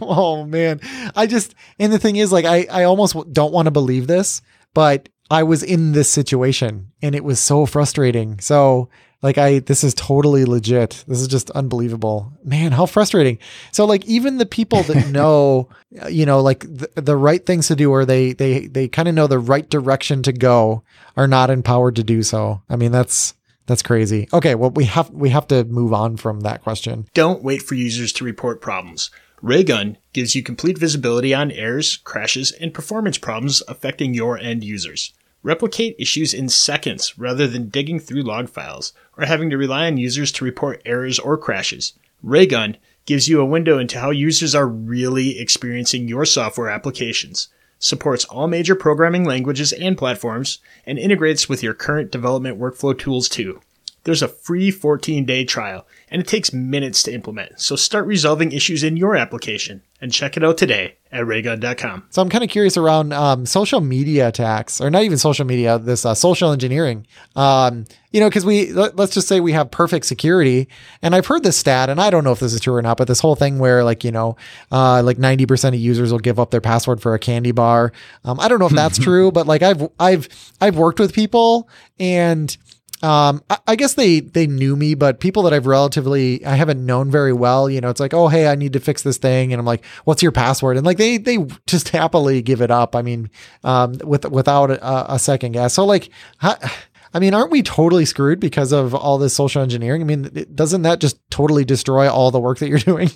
[0.00, 0.80] oh man.
[1.14, 4.42] I just and the thing is like I I almost don't want to believe this,
[4.74, 8.40] but I was in this situation and it was so frustrating.
[8.40, 8.88] So
[9.22, 11.04] like I this is totally legit.
[11.06, 12.32] This is just unbelievable.
[12.42, 13.38] Man, how frustrating.
[13.72, 15.68] So like even the people that know
[16.08, 19.14] you know like the, the right things to do or they they they kind of
[19.14, 20.82] know the right direction to go
[21.16, 22.62] are not empowered to do so.
[22.70, 23.34] I mean that's
[23.70, 24.28] that's crazy.
[24.32, 27.06] Okay, well we have we have to move on from that question.
[27.14, 29.10] Don't wait for users to report problems.
[29.42, 35.14] Raygun gives you complete visibility on errors, crashes, and performance problems affecting your end users.
[35.42, 39.96] Replicate issues in seconds rather than digging through log files or having to rely on
[39.96, 41.94] users to report errors or crashes.
[42.22, 47.48] Raygun gives you a window into how users are really experiencing your software applications,
[47.80, 53.28] supports all major programming languages and platforms, and integrates with your current development workflow tools
[53.28, 53.60] too.
[54.04, 58.52] There's a free 14 day trial, and it takes minutes to implement, so start resolving
[58.52, 62.04] issues in your application and check it out today at raygun.com.
[62.10, 65.78] So I'm kind of curious around um, social media attacks, or not even social media,
[65.78, 67.06] this uh, social engineering.
[67.36, 70.68] Um, you know, because we let, us just say we have perfect security,
[71.02, 72.96] and I've heard this stat, and I don't know if this is true or not,
[72.96, 74.36] but this whole thing where like you know,
[74.72, 77.92] uh, like 90% of users will give up their password for a candy bar.
[78.24, 80.28] Um, I don't know if that's true, but like I've I've
[80.60, 82.56] I've worked with people and
[83.02, 86.84] um, I, I, guess they they knew me, but people that I've relatively I haven't
[86.84, 89.52] known very well, you know, it's like, oh hey, I need to fix this thing,
[89.52, 90.76] and I'm like, what's your password?
[90.76, 92.94] And like they they just happily give it up.
[92.94, 93.30] I mean,
[93.64, 95.74] um, with without a, a second guess.
[95.74, 96.10] So like,
[96.42, 100.02] I mean, aren't we totally screwed because of all this social engineering?
[100.02, 103.10] I mean, doesn't that just totally destroy all the work that you're doing?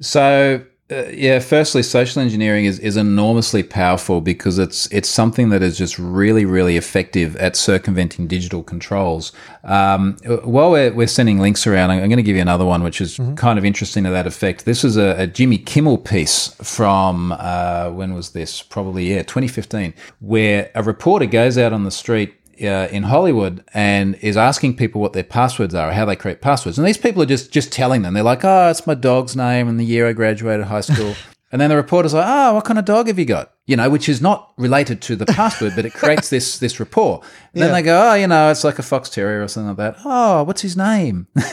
[0.00, 5.62] So uh, yeah, firstly, social engineering is, is enormously powerful because it's it's something that
[5.62, 9.32] is just really, really effective at circumventing digital controls.
[9.64, 13.00] Um, while we're, we're sending links around, I'm, going to give you another one, which
[13.00, 13.36] is mm-hmm.
[13.36, 14.64] kind of interesting to that effect.
[14.64, 18.60] This is a, a Jimmy Kimmel piece from, uh, when was this?
[18.60, 24.14] Probably, yeah, 2015, where a reporter goes out on the street uh, in Hollywood and
[24.16, 26.78] is asking people what their passwords are or how they create passwords.
[26.78, 28.14] And these people are just just telling them.
[28.14, 31.14] They're like, "Oh, it's my dog's name and the year I graduated high school."
[31.52, 33.90] and then the reporter's like, "Oh, what kind of dog have you got?" You know,
[33.90, 37.20] which is not related to the password, but it creates this this rapport.
[37.22, 37.64] And yeah.
[37.66, 39.96] Then they go, "Oh, you know, it's like a fox terrier or something like that."
[40.04, 41.28] Oh, what's his name?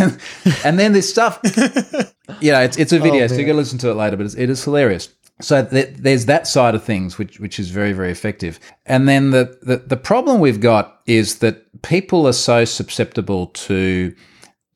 [0.63, 1.39] and then this stuff.
[2.39, 3.95] you know, it's it's a oh, video, oh, so you got to listen to it
[3.95, 5.09] later, but it's, it is hilarious.
[5.41, 8.59] So th- there's that side of things, which which is very very effective.
[8.85, 14.13] And then the, the the problem we've got is that people are so susceptible to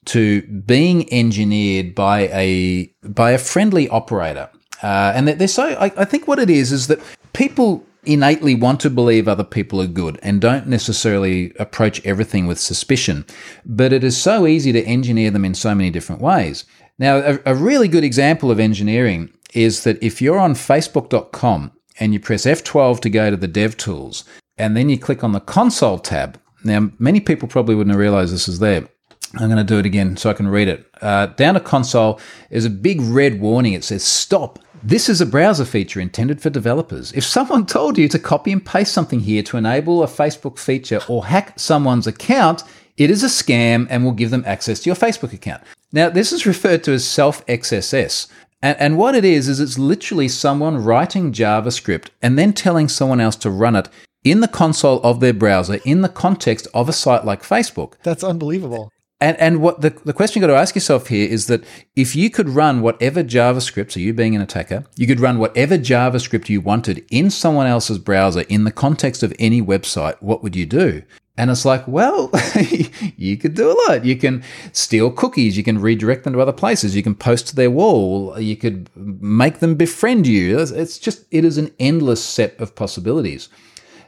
[0.06, 4.50] to being engineered by a by a friendly operator,
[4.82, 5.66] uh, and they're so.
[5.66, 7.00] I, I think what it is is that
[7.34, 12.60] people innately want to believe other people are good and don't necessarily approach everything with
[12.60, 13.26] suspicion.
[13.66, 16.66] But it is so easy to engineer them in so many different ways.
[17.00, 22.14] Now, a, a really good example of engineering is that if you're on facebook.com and
[22.14, 24.24] you press F12 to go to the dev tools,
[24.58, 26.40] and then you click on the console tab.
[26.64, 28.88] Now, many people probably wouldn't have realized this is there.
[29.36, 30.88] I'm going to do it again so I can read it.
[31.02, 32.20] Uh, down to console
[32.52, 33.74] is a big red warning.
[33.74, 34.60] It says, Stop.
[34.84, 37.14] This is a browser feature intended for developers.
[37.14, 41.00] If someone told you to copy and paste something here to enable a Facebook feature
[41.08, 42.64] or hack someone's account,
[42.98, 45.64] it is a scam and will give them access to your Facebook account.
[45.94, 48.28] Now, this is referred to as self XSS.
[48.64, 53.20] And, and what it is, is it's literally someone writing JavaScript and then telling someone
[53.20, 53.90] else to run it
[54.24, 57.96] in the console of their browser in the context of a site like Facebook.
[58.04, 58.90] That's unbelievable.
[59.20, 61.64] And, and what the, the question you've got to ask yourself here is that
[61.96, 65.78] if you could run whatever JavaScript, so you being an attacker, you could run whatever
[65.78, 70.56] JavaScript you wanted in someone else's browser in the context of any website, what would
[70.56, 71.04] you do?
[71.36, 72.30] And it's like, well,
[73.18, 74.06] you could do a lot.
[74.06, 75.58] You can steal cookies.
[75.58, 76.96] You can redirect them to other places.
[76.96, 78.40] You can post to their wall.
[78.40, 80.60] You could make them befriend you.
[80.60, 83.50] It's just, it is an endless set of possibilities.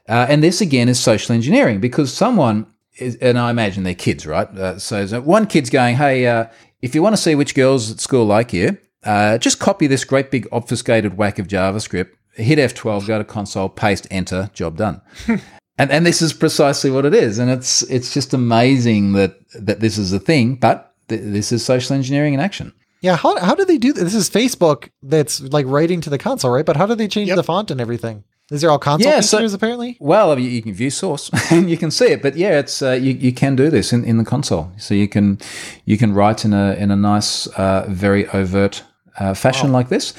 [0.07, 2.67] Uh, and this again is social engineering because someone,
[2.97, 4.47] is, and I imagine they're kids, right?
[4.47, 6.45] Uh, so, one kid's going, hey, uh,
[6.83, 10.03] if you want to see which girls at school like you, uh, just copy this
[10.03, 15.01] great big obfuscated whack of JavaScript, hit F12, go to console, paste, enter, job done.
[15.77, 19.81] And and this is precisely what it is, and it's it's just amazing that that
[19.81, 20.55] this is a thing.
[20.55, 22.73] But th- this is social engineering in action.
[23.01, 24.03] Yeah, how how do they do this?
[24.03, 26.65] This is Facebook that's like writing to the console, right?
[26.65, 27.35] But how do they change yep.
[27.35, 28.23] the font and everything?
[28.51, 29.97] Is there all console yeah, features so, apparently?
[29.99, 32.91] Well, you, you, can view source and you can see it, but yeah, it's uh,
[32.91, 34.71] you, you can do this in, in the console.
[34.77, 35.39] So you can
[35.85, 38.83] you can write in a in a nice, uh, very overt
[39.19, 39.79] uh, fashion wow.
[39.79, 40.13] like this.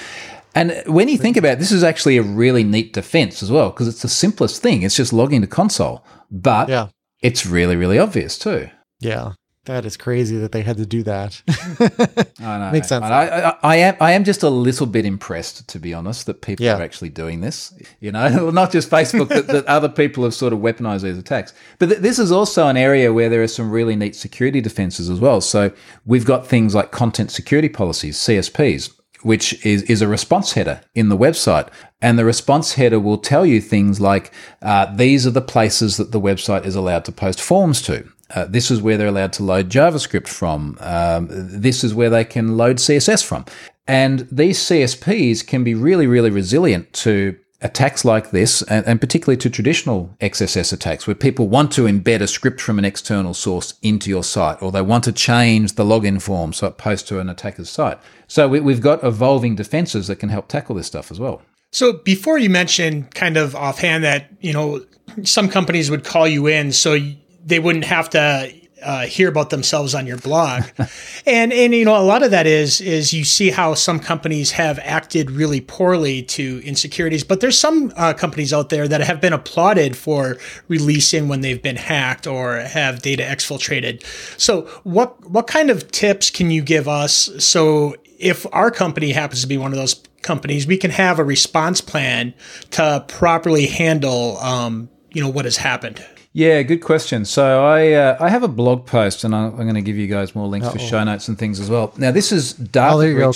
[0.57, 3.71] And when you think about it, this is actually a really neat defense as well,
[3.71, 4.83] because it's the simplest thing.
[4.83, 6.89] It's just logging to console, but yeah.
[7.21, 8.71] it's really, really obvious too.
[8.99, 9.33] Yeah.
[9.67, 11.43] That is crazy that they had to do that.
[12.39, 12.71] I know.
[12.71, 13.05] Makes sense.
[13.05, 16.41] I, I, I, am I am just a little bit impressed, to be honest, that
[16.41, 16.79] people yeah.
[16.79, 17.75] are actually doing this.
[17.99, 21.53] You know, not just Facebook, that, that, other people have sort of weaponized these attacks.
[21.81, 25.11] But th- this is also an area where there are some really neat security defenses
[25.11, 25.41] as well.
[25.41, 25.73] So
[26.05, 28.93] we've got things like content security policies, CSPs,
[29.23, 31.69] which is, is a response header in the website.
[32.01, 36.13] And the response header will tell you things like uh, these are the places that
[36.13, 38.09] the website is allowed to post forms to.
[38.35, 40.77] Uh, this is where they're allowed to load JavaScript from.
[40.81, 43.45] Um, this is where they can load CSS from.
[43.87, 49.37] And these CSPs can be really, really resilient to attacks like this, and, and, particularly
[49.39, 53.75] to traditional XSS attacks, where people want to embed a script from an external source
[53.83, 57.19] into your site, or they want to change the login form so it posts to
[57.19, 57.99] an attacker's site.
[58.27, 61.43] So we, we've got evolving defenses that can help tackle this stuff as well.
[61.73, 64.85] So before you mentioned kind of offhand that, you know,
[65.25, 66.99] some companies would call you in so
[67.45, 68.53] they wouldn't have to
[68.87, 70.63] uh, hear about themselves on your blog.
[71.27, 74.53] and and you know a lot of that is is you see how some companies
[74.53, 79.21] have acted really poorly to insecurities, but there's some uh, companies out there that have
[79.21, 80.37] been applauded for
[80.69, 84.05] releasing when they've been hacked or have data exfiltrated.
[84.41, 89.43] So what what kind of tips can you give us so if our company happens
[89.43, 92.35] to be one of those companies, we can have a response plan
[92.71, 96.05] to properly handle um, you know what has happened.
[96.37, 97.25] Yeah, good question.
[97.25, 100.35] So I uh, I have a blog post, and I'm, going to give you guys
[100.35, 100.75] more links Uh-oh.
[100.75, 101.95] for show notes and things as well.
[101.97, 102.93] Now this is data.
[102.93, 103.33] Oh, there you go.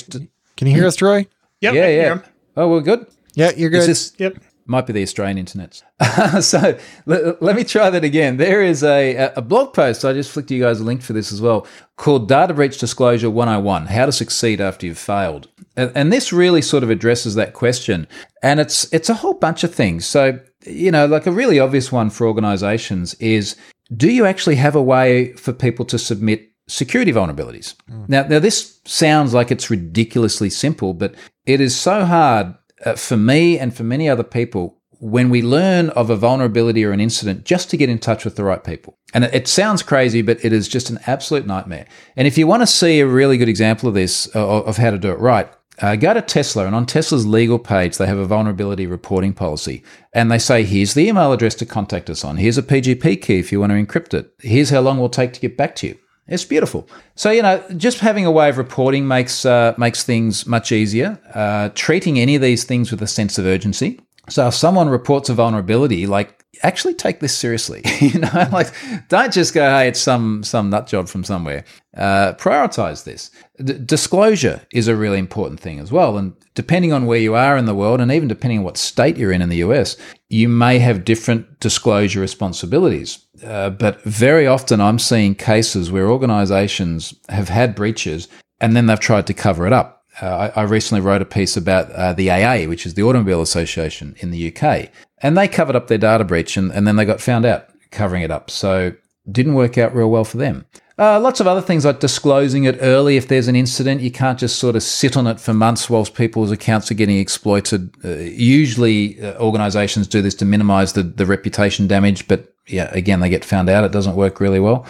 [0.59, 1.27] Can you hear us, Troy?
[1.63, 2.19] Yep, yeah, yeah.
[2.59, 3.07] Oh, we're good.
[3.33, 3.89] Yeah, you're good.
[3.89, 4.37] This, yep.
[4.67, 5.83] Might be the Australian internet.
[6.43, 8.37] so let, let, me try that again.
[8.37, 10.05] There is a, a blog post.
[10.05, 13.31] I just flicked you guys a link for this as well called Data Breach Disclosure
[13.31, 15.49] 101 How to Succeed After You've Failed.
[15.75, 18.07] And, and this really sort of addresses that question.
[18.43, 20.05] And it's, it's a whole bunch of things.
[20.05, 23.57] So you know, like a really obvious one for organizations is
[23.97, 27.75] do you actually have a way for people to submit security vulnerabilities?
[27.91, 28.09] Mm.
[28.09, 31.15] Now, now this sounds like it's ridiculously simple, but
[31.47, 32.55] it is so hard
[32.85, 36.93] uh, for me and for many other people when we learn of a vulnerability or
[36.93, 38.99] an incident just to get in touch with the right people.
[39.15, 41.87] And it, it sounds crazy, but it is just an absolute nightmare.
[42.17, 44.91] And if you want to see a really good example of this, uh, of how
[44.91, 45.51] to do it right,
[45.81, 49.83] uh, go to Tesla, and on Tesla's legal page, they have a vulnerability reporting policy.
[50.13, 52.37] And they say, here's the email address to contact us on.
[52.37, 54.33] Here's a PGP key if you want to encrypt it.
[54.41, 55.99] Here's how long it will take to get back to you.
[56.31, 56.89] It's beautiful.
[57.17, 61.19] So you know, just having a way of reporting makes uh, makes things much easier.
[61.35, 64.01] Uh, treating any of these things with a sense of urgency.
[64.31, 67.83] So if someone reports a vulnerability, like actually take this seriously.
[68.01, 68.73] you know, like
[69.09, 71.65] don't just go, hey, it's some some nut job from somewhere.
[71.97, 73.31] Uh, prioritize this.
[73.63, 76.17] D- disclosure is a really important thing as well.
[76.19, 79.17] And depending on where you are in the world, and even depending on what state
[79.17, 79.97] you're in in the US,
[80.29, 83.27] you may have different disclosure responsibilities.
[83.45, 88.29] Uh, but very often, I'm seeing cases where organizations have had breaches
[88.61, 90.00] and then they've tried to cover it up.
[90.21, 93.41] Uh, I, I, recently wrote a piece about uh, the AA, which is the Automobile
[93.41, 94.91] Association in the UK,
[95.23, 98.23] and they covered up their data breach and, and then they got found out covering
[98.23, 98.51] it up.
[98.51, 98.93] So
[99.31, 100.67] didn't work out real well for them.
[100.99, 104.03] Uh, lots of other things like disclosing it early if there's an incident.
[104.03, 107.17] You can't just sort of sit on it for months whilst people's accounts are getting
[107.17, 107.91] exploited.
[108.05, 113.21] Uh, usually, uh, organizations do this to minimize the, the reputation damage, but yeah, again,
[113.21, 113.85] they get found out.
[113.85, 114.87] It doesn't work really well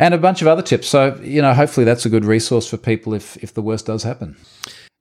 [0.00, 0.88] and a bunch of other tips.
[0.88, 4.02] So, you know, hopefully that's a good resource for people if if the worst does
[4.02, 4.36] happen.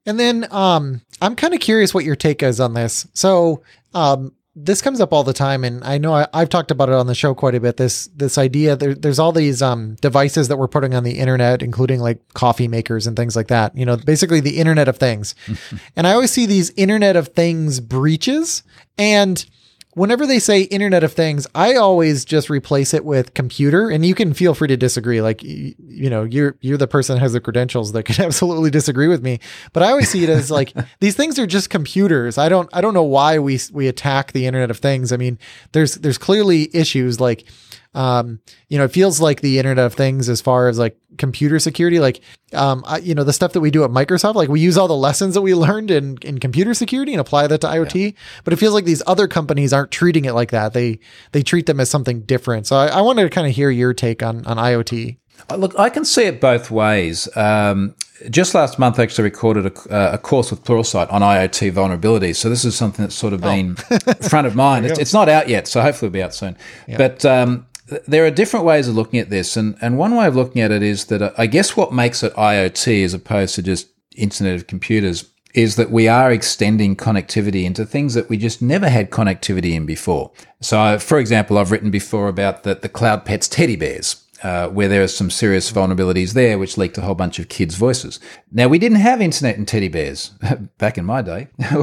[0.05, 3.07] And then um, I'm kind of curious what your take is on this.
[3.13, 6.89] So, um, this comes up all the time, and I know I, have talked about
[6.89, 7.77] it on the show quite a bit.
[7.77, 11.63] This this idea there, there's all these um, devices that we're putting on the internet,
[11.63, 13.77] including like coffee makers and things like that.
[13.77, 15.33] You know, basically the Internet of Things.
[15.95, 18.63] and I always see these Internet of Things breaches,
[18.97, 19.45] and
[19.93, 23.89] whenever they say Internet of Things, I always just replace it with computer.
[23.89, 25.21] And you can feel free to disagree.
[25.21, 28.69] Like you, you know, you're you're the person that has the credentials that can absolutely
[28.69, 29.39] disagree with me.
[29.73, 32.37] But I always see it as like these things are just computers.
[32.37, 35.11] I don't I don't know why we we attack the Internet of Things.
[35.11, 35.39] I mean,
[35.71, 37.45] there's there's clearly issues like
[37.93, 41.57] um, you know, it feels like the Internet of Things as far as like computer
[41.59, 42.21] security, like,
[42.53, 44.87] um, I, you know, the stuff that we do at Microsoft, like we use all
[44.87, 48.05] the lessons that we learned in, in computer security and apply that to IoT.
[48.05, 48.19] Yeah.
[48.43, 50.73] But it feels like these other companies aren't treating it like that.
[50.73, 50.99] They,
[51.31, 52.67] they treat them as something different.
[52.67, 55.17] So I, I wanted to kind of hear your take on, on IoT.
[55.49, 57.27] Uh, look, I can see it both ways.
[57.35, 57.95] Um,
[58.29, 62.35] just last month, I actually recorded a, uh, a, course with Pluralsight on IoT vulnerabilities.
[62.35, 63.47] So this is something that's sort of oh.
[63.47, 64.13] been oh.
[64.29, 64.85] front of mind.
[64.85, 66.57] It's, it's, not out yet, so hopefully it'll be out soon.
[66.87, 66.97] Yeah.
[66.97, 67.65] But um,
[68.07, 70.71] there are different ways of looking at this, and, and one way of looking at
[70.71, 74.55] it is that uh, I guess what makes it IoT as opposed to just Internet
[74.55, 79.09] of Computers is that we are extending connectivity into things that we just never had
[79.09, 80.31] connectivity in before.
[80.61, 84.87] So, for example, I've written before about the, the Cloud Pets teddy bears uh, where
[84.87, 88.19] there are some serious vulnerabilities there, which leaked a whole bunch of kids' voices.
[88.51, 90.29] Now, we didn't have internet and teddy bears
[90.77, 91.47] back in my day,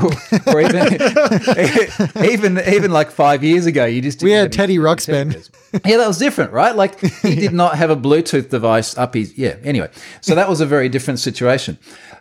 [0.47, 0.95] or even,
[2.25, 3.85] even even like five years ago.
[3.85, 5.51] You just we had Teddy Ruxpin.
[5.85, 6.75] yeah, that was different, right?
[6.75, 9.57] Like he did not have a Bluetooth device up his yeah.
[9.63, 9.91] Anyway,
[10.21, 11.79] so that was a very different situation.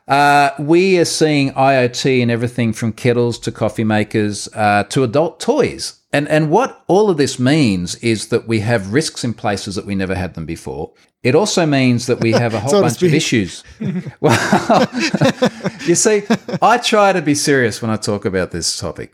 [0.08, 5.40] Uh, we are seeing IoT in everything from kettles to coffee makers uh, to adult
[5.40, 6.00] toys.
[6.14, 9.86] And, and what all of this means is that we have risks in places that
[9.86, 10.94] we never had them before.
[11.24, 13.64] It also means that we have a whole so bunch of issues.
[14.20, 14.88] well,
[15.86, 16.24] you see,
[16.62, 19.14] I try to be serious when I talk about this topic.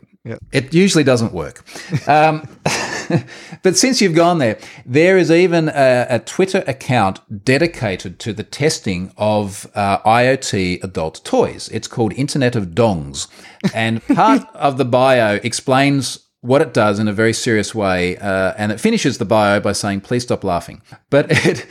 [0.52, 1.64] It usually doesn't work.
[2.08, 2.46] Um,
[3.62, 8.44] but since you've gone there, there is even a, a Twitter account dedicated to the
[8.44, 11.68] testing of uh, IoT adult toys.
[11.72, 13.26] It's called Internet of Dongs.
[13.74, 18.52] And part of the bio explains what it does in a very serious way, uh,
[18.56, 21.66] and it finishes the bio by saying, "Please stop laughing." But it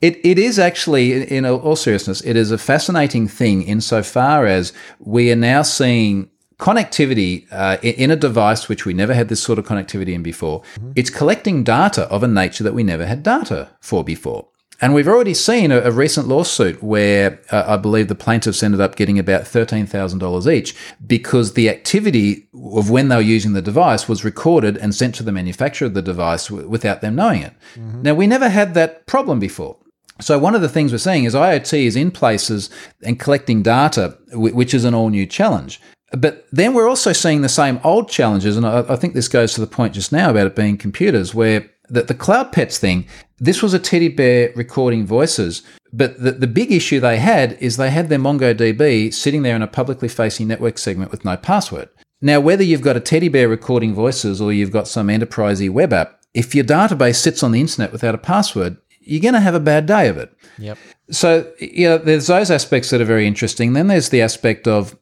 [0.00, 5.32] it, it is actually, in all seriousness, it is a fascinating thing insofar as we
[5.32, 6.28] are now seeing
[6.58, 10.62] connectivity uh, in a device which we never had this sort of connectivity in before.
[10.62, 10.92] Mm-hmm.
[10.96, 14.48] It's collecting data of a nature that we never had data for before.
[14.80, 18.80] And we've already seen a, a recent lawsuit where uh, I believe the plaintiffs ended
[18.80, 20.74] up getting about $13,000 each
[21.06, 25.22] because the activity of when they were using the device was recorded and sent to
[25.22, 27.54] the manufacturer of the device w- without them knowing it.
[27.74, 28.02] Mm-hmm.
[28.02, 29.78] Now, we never had that problem before.
[30.20, 32.70] So one of the things we're seeing is IoT is in places
[33.02, 35.80] and collecting data, which is an all new challenge.
[36.12, 39.54] But then we're also seeing the same old challenges, and I, I think this goes
[39.54, 43.06] to the point just now about it being computers, where the, the cloud pets thing,
[43.38, 47.76] this was a teddy bear recording voices, but the, the big issue they had is
[47.76, 51.88] they had their MongoDB sitting there in a publicly facing network segment with no password.
[52.20, 55.92] Now, whether you've got a teddy bear recording voices or you've got some enterprisey web
[55.92, 59.54] app, if your database sits on the internet without a password, you're going to have
[59.54, 60.32] a bad day of it.
[60.58, 60.78] Yep.
[61.10, 63.72] So, you know, there's those aspects that are very interesting.
[63.72, 64.96] Then there's the aspect of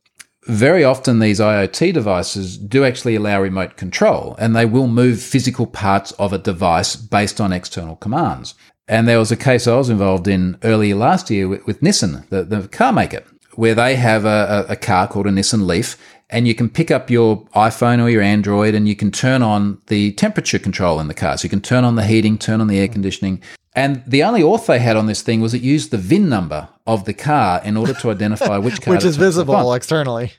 [0.47, 5.67] very often these IoT devices do actually allow remote control and they will move physical
[5.67, 8.55] parts of a device based on external commands.
[8.87, 12.29] And there was a case I was involved in earlier last year with, with Nissan,
[12.29, 13.23] the, the, car maker,
[13.55, 15.97] where they have a, a, car called a Nissan Leaf
[16.29, 19.81] and you can pick up your iPhone or your Android and you can turn on
[19.87, 21.39] the temperature control in the car.
[21.39, 23.41] So you can turn on the heating, turn on the air conditioning,
[23.75, 26.69] and the only auth they had on this thing was it used the VIN number
[26.87, 30.33] of the car in order to identify which car, which is visible externally.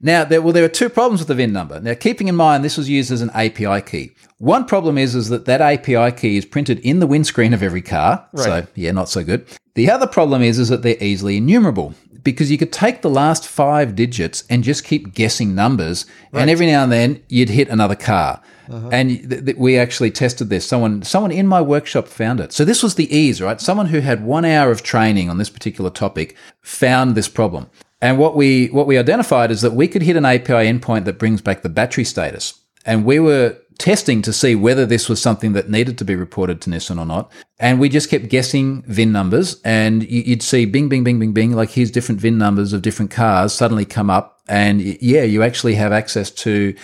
[0.00, 1.80] Now, there, well, there are two problems with the VIN number.
[1.80, 4.12] Now, keeping in mind this was used as an API key.
[4.38, 7.82] One problem is is that that API key is printed in the windscreen of every
[7.82, 8.26] car.
[8.32, 8.44] Right.
[8.44, 9.46] So, yeah, not so good.
[9.74, 13.46] The other problem is is that they're easily enumerable because you could take the last
[13.46, 16.42] five digits and just keep guessing numbers, right.
[16.42, 18.42] and every now and then you'd hit another car.
[18.70, 18.88] Uh-huh.
[18.90, 20.66] And th- th- we actually tested this.
[20.66, 22.52] Someone, someone in my workshop found it.
[22.52, 23.60] So this was the ease, right?
[23.60, 27.70] Someone who had one hour of training on this particular topic found this problem.
[28.00, 31.18] And what we what we identified is that we could hit an API endpoint that
[31.18, 32.60] brings back the battery status.
[32.84, 36.60] And we were testing to see whether this was something that needed to be reported
[36.60, 37.32] to Nissan or not.
[37.58, 41.52] And we just kept guessing VIN numbers, and you'd see bing, bing, bing, bing, bing,
[41.52, 44.40] like here's different VIN numbers of different cars suddenly come up.
[44.48, 46.74] And yeah, you actually have access to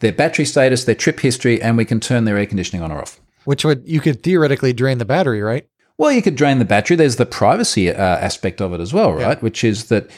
[0.00, 3.02] their battery status, their trip history, and we can turn their air conditioning on or
[3.02, 3.20] off.
[3.44, 5.66] Which would, you could theoretically drain the battery, right?
[5.96, 6.96] Well, you could drain the battery.
[6.96, 9.36] There's the privacy uh, aspect of it as well, right?
[9.36, 9.40] Yeah.
[9.40, 10.08] Which is that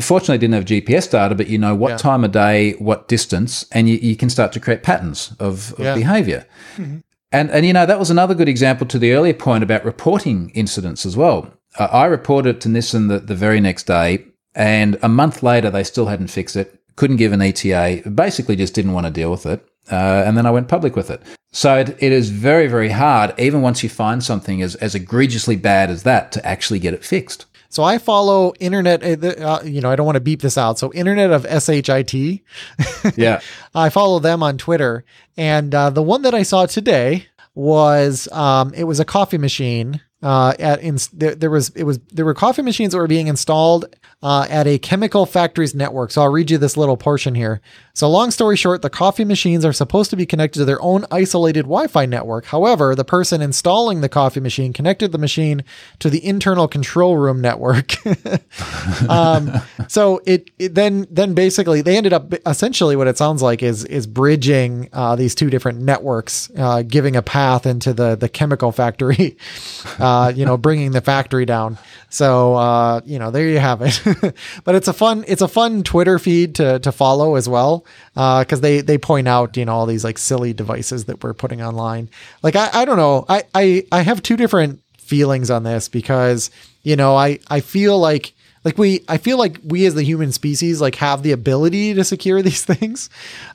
[0.00, 1.96] fortunately didn't have GPS data, but you know what yeah.
[1.96, 5.80] time of day, what distance, and you, you, can start to create patterns of, of
[5.80, 5.94] yeah.
[5.94, 6.46] behavior.
[6.76, 6.98] Mm-hmm.
[7.30, 10.50] And, and, you know, that was another good example to the earlier point about reporting
[10.50, 11.52] incidents as well.
[11.78, 14.24] Uh, I reported to Nissan the, the very next day,
[14.54, 18.74] and a month later, they still hadn't fixed it, couldn't give an ETA, basically just
[18.74, 19.64] didn't want to deal with it.
[19.90, 21.22] Uh, and then I went public with it.
[21.52, 25.56] So it, it is very, very hard, even once you find something as, as egregiously
[25.56, 27.46] bad as that, to actually get it fixed.
[27.68, 30.78] So I follow internet, uh, uh you know, I don't want to beep this out.
[30.78, 32.14] So internet of SHIT.
[33.16, 33.40] yeah.
[33.74, 35.04] I follow them on Twitter.
[35.36, 40.00] And uh, the one that I saw today was, um, it was a coffee machine
[40.22, 43.28] uh, at in, there, there, was it was there were coffee machines that were being
[43.28, 43.84] installed
[44.22, 46.10] uh, at a chemical factories network.
[46.10, 47.60] So I'll read you this little portion here.
[47.94, 51.04] So long story short, the coffee machines are supposed to be connected to their own
[51.10, 52.46] isolated Wi-Fi network.
[52.46, 55.64] However, the person installing the coffee machine connected the machine
[56.00, 57.94] to the internal control room network.
[59.08, 59.52] um,
[59.88, 63.84] so it, it, then then basically they ended up essentially what it sounds like is
[63.84, 68.72] is bridging uh, these two different networks, uh, giving a path into the the chemical
[68.72, 69.36] factory.
[69.98, 71.78] uh, you know, bringing the factory down.
[72.10, 74.00] So, uh, you know, there you have it.
[74.64, 77.84] but it's a fun, it's a fun Twitter feed to, to follow as well.
[78.16, 81.34] Uh, cause they, they point out, you know, all these like silly devices that we're
[81.34, 82.08] putting online.
[82.42, 83.24] Like, I, I don't know.
[83.28, 86.50] I, I, I have two different feelings on this because,
[86.82, 88.34] you know, I, I feel like,
[88.64, 92.04] like we i feel like we as the human species like have the ability to
[92.04, 93.08] secure these things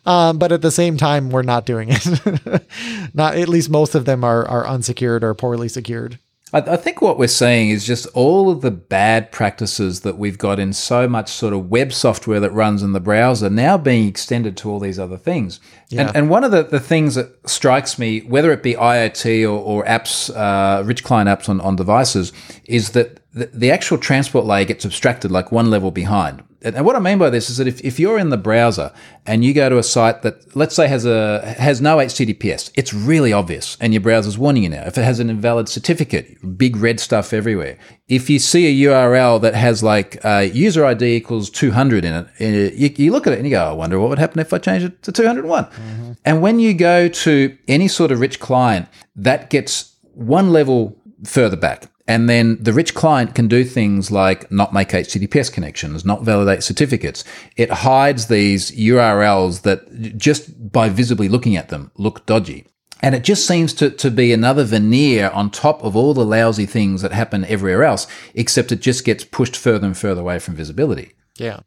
[0.05, 2.65] um, but at the same time we're not doing it
[3.13, 6.19] not at least most of them are are unsecured or poorly secured
[6.53, 10.37] I, I think what we're seeing is just all of the bad practices that we've
[10.37, 14.07] got in so much sort of web software that runs in the browser now being
[14.07, 15.59] extended to all these other things.
[15.89, 16.07] Yeah.
[16.07, 19.59] And, and one of the, the things that strikes me, whether it be IoT or,
[19.59, 22.31] or apps, uh, rich client apps on, on devices,
[22.65, 26.43] is that the, the actual transport layer gets abstracted like one level behind.
[26.61, 28.93] And, what I mean by this is that if, if you're in the browser
[29.25, 32.93] and you go to a site that let's say has a has no HTTPS, it's
[32.93, 34.83] really obvious, and your browser's warning you now.
[34.85, 37.77] If it has an invalid certificate, big red stuff everywhere.
[38.07, 42.27] If you see a URL that has like uh, user ID equals 200 in it,
[42.39, 44.53] uh, you, you, look at it and you go, I wonder what would happen if
[44.53, 45.65] I change it to 201.
[45.65, 46.11] Mm-hmm.
[46.23, 51.57] And when you go to any sort of rich client, that gets one level further
[51.57, 51.87] back.
[52.07, 56.63] And then the rich client can do things like not make HTTPS connections, not validate
[56.63, 57.23] certificates.
[57.55, 62.67] It hides these URLs that just by visibly looking at them look dodgy.
[63.01, 66.65] And it just seems to, to be another veneer on top of all the lousy
[66.65, 70.55] things that happen everywhere else, except it just gets pushed further and further away from
[70.55, 71.13] visibility.
[71.35, 71.61] Yeah.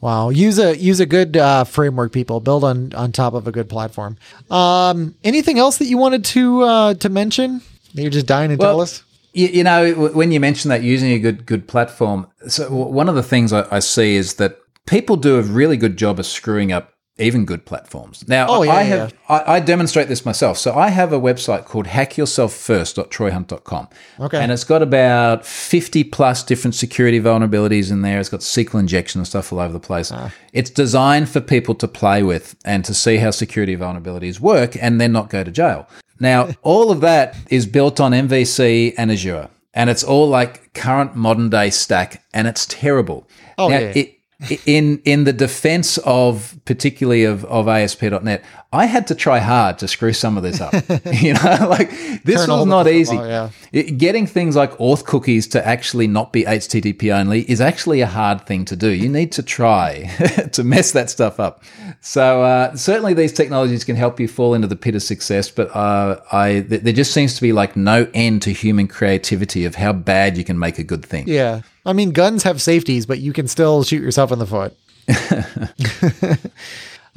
[0.00, 0.30] Wow.
[0.30, 2.40] Use a use a good uh, framework, people.
[2.40, 4.16] Build on on top of a good platform.
[4.50, 7.60] Um, anything else that you wanted to uh, to mention?
[7.92, 9.04] You're just dying to well, tell us.
[9.32, 13.14] You, you, know, when you mention that using a good good platform, so one of
[13.14, 16.72] the things I, I see is that people do a really good job of screwing
[16.72, 18.26] up even good platforms.
[18.26, 19.16] Now, oh, yeah, I have yeah.
[19.28, 20.56] I, I, demonstrate this myself.
[20.56, 23.88] So I have a website called hackyourselffirst.troyhunt.com.
[24.18, 24.38] Okay.
[24.38, 28.18] And it's got about 50 plus different security vulnerabilities in there.
[28.18, 30.10] It's got SQL injection and stuff all over the place.
[30.10, 30.32] Ah.
[30.54, 34.98] It's designed for people to play with and to see how security vulnerabilities work and
[34.98, 35.86] then not go to jail.
[36.22, 39.50] Now, all of that is built on MVC and Azure.
[39.74, 43.28] And it's all like current modern day stack and it's terrible.
[43.58, 43.92] Oh, now, yeah.
[43.96, 44.18] It,
[44.66, 48.44] in in the defense of particularly of, of ASP.NET,
[48.74, 50.72] I had to try hard to screw some of this up.
[51.12, 51.90] you know, like
[52.24, 53.16] this Turn was not easy.
[53.16, 53.50] yeah.
[53.70, 58.06] It, getting things like auth cookies to actually not be HTTP only is actually a
[58.06, 58.88] hard thing to do.
[58.88, 60.04] You need to try
[60.52, 61.62] to mess that stuff up.
[62.00, 65.74] So uh, certainly these technologies can help you fall into the pit of success, but
[65.76, 69.74] uh, I th- there just seems to be like no end to human creativity of
[69.74, 71.28] how bad you can make a good thing.
[71.28, 71.60] Yeah.
[71.84, 74.74] I mean, guns have safeties, but you can still shoot yourself in the foot.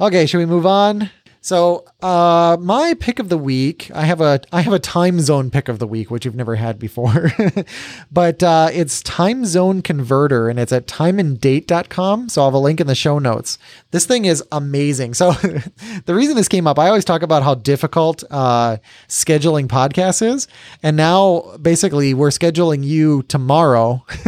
[0.00, 1.10] okay, should we move on?
[1.46, 5.48] So, uh, my pick of the week, I have a I have a time zone
[5.48, 7.30] pick of the week, which you've never had before,
[8.10, 12.30] but uh, it's time zone converter, and it's at timeanddate.com.
[12.30, 13.60] So I'll have a link in the show notes.
[13.92, 15.14] This thing is amazing.
[15.14, 15.32] So
[16.06, 20.48] the reason this came up, I always talk about how difficult uh, scheduling podcasts is,
[20.82, 24.04] and now basically we're scheduling you tomorrow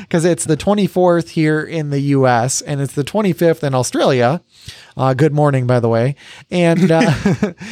[0.00, 2.60] because it's the 24th here in the U.S.
[2.60, 4.42] and it's the 25th in Australia.
[4.96, 6.16] Uh, good morning, by the way.
[6.56, 7.12] And uh,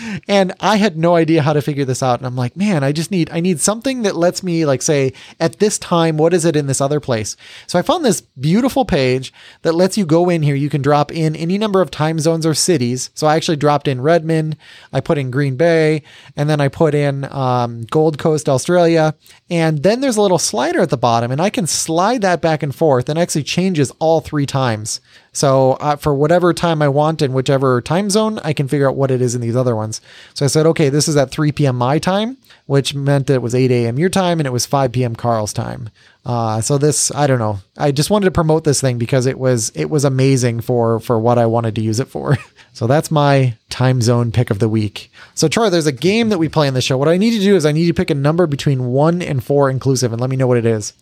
[0.29, 2.21] and I had no idea how to figure this out.
[2.21, 5.15] And I'm like, man, I just need I need something that lets me like say
[5.41, 7.35] at this time, what is it in this other place?
[7.67, 9.33] So I found this beautiful page
[9.63, 10.55] that lets you go in here.
[10.55, 13.09] You can drop in any number of time zones or cities.
[13.15, 14.59] So I actually dropped in Redmond.
[14.93, 16.03] I put in Green Bay,
[16.37, 19.15] and then I put in um, Gold Coast, Australia.
[19.49, 22.63] And then there's a little slider at the bottom, and I can slide that back
[22.63, 25.01] and forth, and actually changes all three times.
[25.35, 28.95] So uh, for whatever time I want in whichever time zone, I can figure out
[28.97, 30.01] what it is in these other ones.
[30.33, 31.77] So I said, okay, this is at 3 p.m.
[31.77, 33.99] my time, which meant that it was 8 a.m.
[33.99, 35.17] your time and it was 5 p.m.
[35.17, 35.91] Carl's time.
[36.25, 37.59] Uh, so this, I don't know.
[37.77, 41.19] I just wanted to promote this thing because it was it was amazing for for
[41.19, 42.39] what I wanted to use it for.
[42.73, 45.11] so that's my time zone pick of the week.
[45.35, 46.97] So Troy, there's a game that we play in the show.
[46.97, 49.45] What I need to do is I need to pick a number between one and
[49.45, 50.95] four inclusive, and let me know what it is.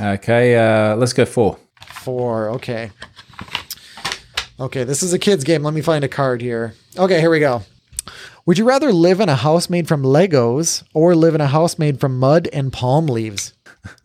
[0.00, 1.58] Okay, uh, let's go four.
[1.86, 2.50] Four.
[2.50, 2.90] Okay.
[4.60, 5.62] Okay, this is a kid's game.
[5.62, 6.74] Let me find a card here.
[6.96, 7.62] Okay, here we go.
[8.46, 11.78] Would you rather live in a house made from Legos or live in a house
[11.78, 13.52] made from mud and palm leaves?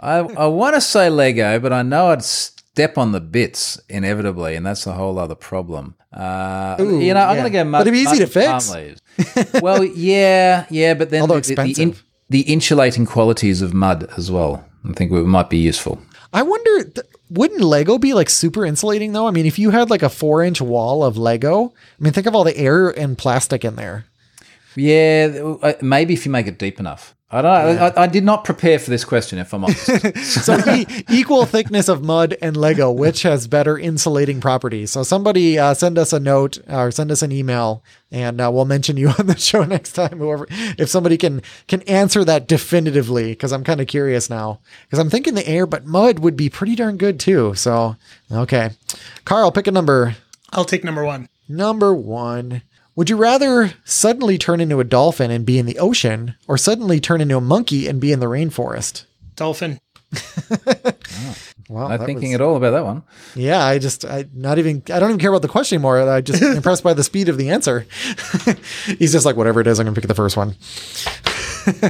[0.00, 4.54] I, I want to say Lego, but I know I'd step on the bits inevitably,
[4.54, 5.94] and that's a whole other problem.
[6.12, 7.42] Uh, Ooh, you know, I'm yeah.
[7.42, 7.80] going to go mud.
[7.80, 9.60] But it'd be easy to fix.
[9.62, 11.96] well, yeah, yeah, but then Although the, the, the, in,
[12.28, 14.64] the insulating qualities of mud as well.
[14.88, 16.00] I think it might be useful.
[16.32, 19.26] I wonder, th- wouldn't Lego be like super insulating though?
[19.26, 22.26] I mean, if you had like a four inch wall of Lego, I mean, think
[22.26, 24.06] of all the air and plastic in there.
[24.76, 27.16] Yeah, uh, maybe if you make it deep enough.
[27.32, 27.74] I don't.
[27.76, 27.92] Yeah.
[27.96, 29.38] I, I, did not prepare for this question.
[29.38, 34.40] If I'm honest, so e- equal thickness of mud and Lego, which has better insulating
[34.40, 34.90] properties?
[34.90, 38.64] So somebody uh, send us a note or send us an email, and uh, we'll
[38.64, 40.18] mention you on the show next time.
[40.18, 44.58] Whoever, if somebody can can answer that definitively, because I'm kind of curious now.
[44.86, 47.54] Because I'm thinking the air, but mud would be pretty darn good too.
[47.54, 47.94] So
[48.32, 48.70] okay,
[49.24, 50.16] Carl, pick a number.
[50.52, 51.28] I'll take number one.
[51.48, 52.62] Number one.
[53.00, 57.00] Would you rather suddenly turn into a dolphin and be in the ocean or suddenly
[57.00, 59.06] turn into a monkey and be in the rainforest?
[59.36, 59.80] Dolphin.
[60.14, 61.34] oh.
[61.70, 63.04] Well, not thinking was, at all about that one.
[63.36, 66.00] Yeah, I just, I not even, I don't even care about the question anymore.
[66.10, 67.86] I just impressed by the speed of the answer.
[68.98, 70.56] He's just like, whatever it is, I'm gonna pick the first one.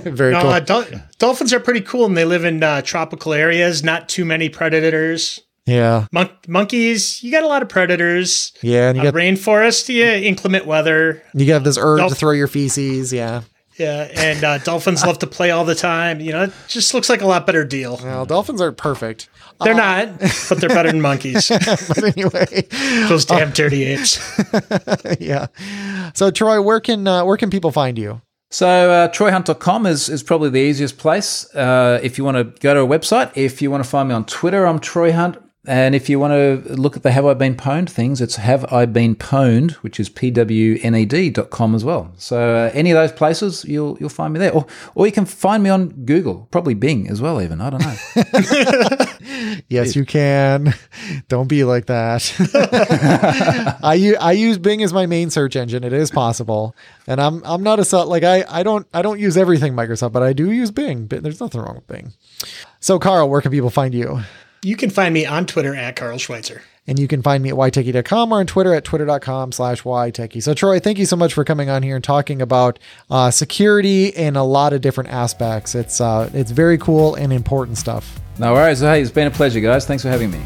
[0.04, 0.50] Very No, cool.
[0.50, 0.84] uh, dol-
[1.18, 3.82] dolphins are pretty cool, and they live in uh, tropical areas.
[3.82, 5.40] Not too many predators.
[5.70, 6.06] Yeah.
[6.12, 8.52] Mon- monkeys, you got a lot of predators.
[8.62, 8.88] Yeah.
[8.88, 11.22] And you Uh, got rainforest, yeah, inclement weather.
[11.34, 13.12] you got this urge to throw your feces.
[13.12, 13.42] Yeah.
[13.76, 16.20] Yeah, and uh, dolphins love to play all the time.
[16.20, 17.98] You know, it just looks like a lot better deal.
[18.02, 19.30] Well, dolphins aren't perfect.
[19.64, 20.18] They're not,
[20.50, 21.48] but they're better than monkeys.
[21.88, 22.66] but anyway,
[23.08, 24.18] Those damn dirty apes.
[25.20, 25.46] yeah.
[26.12, 28.20] So Troy, where can uh, where can people find you?
[28.50, 32.74] So uh, troyhunt.com is, is probably the easiest place uh, if you want to go
[32.74, 33.30] to a website.
[33.34, 35.38] If you want to find me on Twitter, I'm Troy Hunt.
[35.66, 38.64] And if you want to look at the Have I Been Pwned things, it's Have
[38.72, 42.12] I Been Pwned, which is pwned.com as well.
[42.16, 44.54] So uh, any of those places, you'll you'll find me there.
[44.54, 47.60] Or, or you can find me on Google, probably Bing as well, even.
[47.60, 49.06] I don't know.
[49.68, 50.74] Yes, you can.
[51.28, 52.32] Don't be like that.
[53.82, 55.84] I use Bing as my main search engine.
[55.84, 56.74] It is possible,
[57.06, 60.22] and I'm I'm not a like I I don't I don't use everything Microsoft, but
[60.22, 61.06] I do use Bing.
[61.06, 62.12] But there's nothing wrong with Bing.
[62.80, 64.20] So Carl, where can people find you?
[64.62, 66.62] You can find me on Twitter at Carl Schweitzer.
[66.86, 70.42] And you can find me at ytechie.com or on Twitter at twitter.com slash ytechie.
[70.42, 72.78] So, Troy, thank you so much for coming on here and talking about
[73.10, 75.74] uh, security in a lot of different aspects.
[75.74, 78.20] It's uh, it's very cool and important stuff.
[78.38, 78.80] no worries.
[78.80, 79.86] Hey, it's been a pleasure, guys.
[79.86, 80.40] Thanks for having me.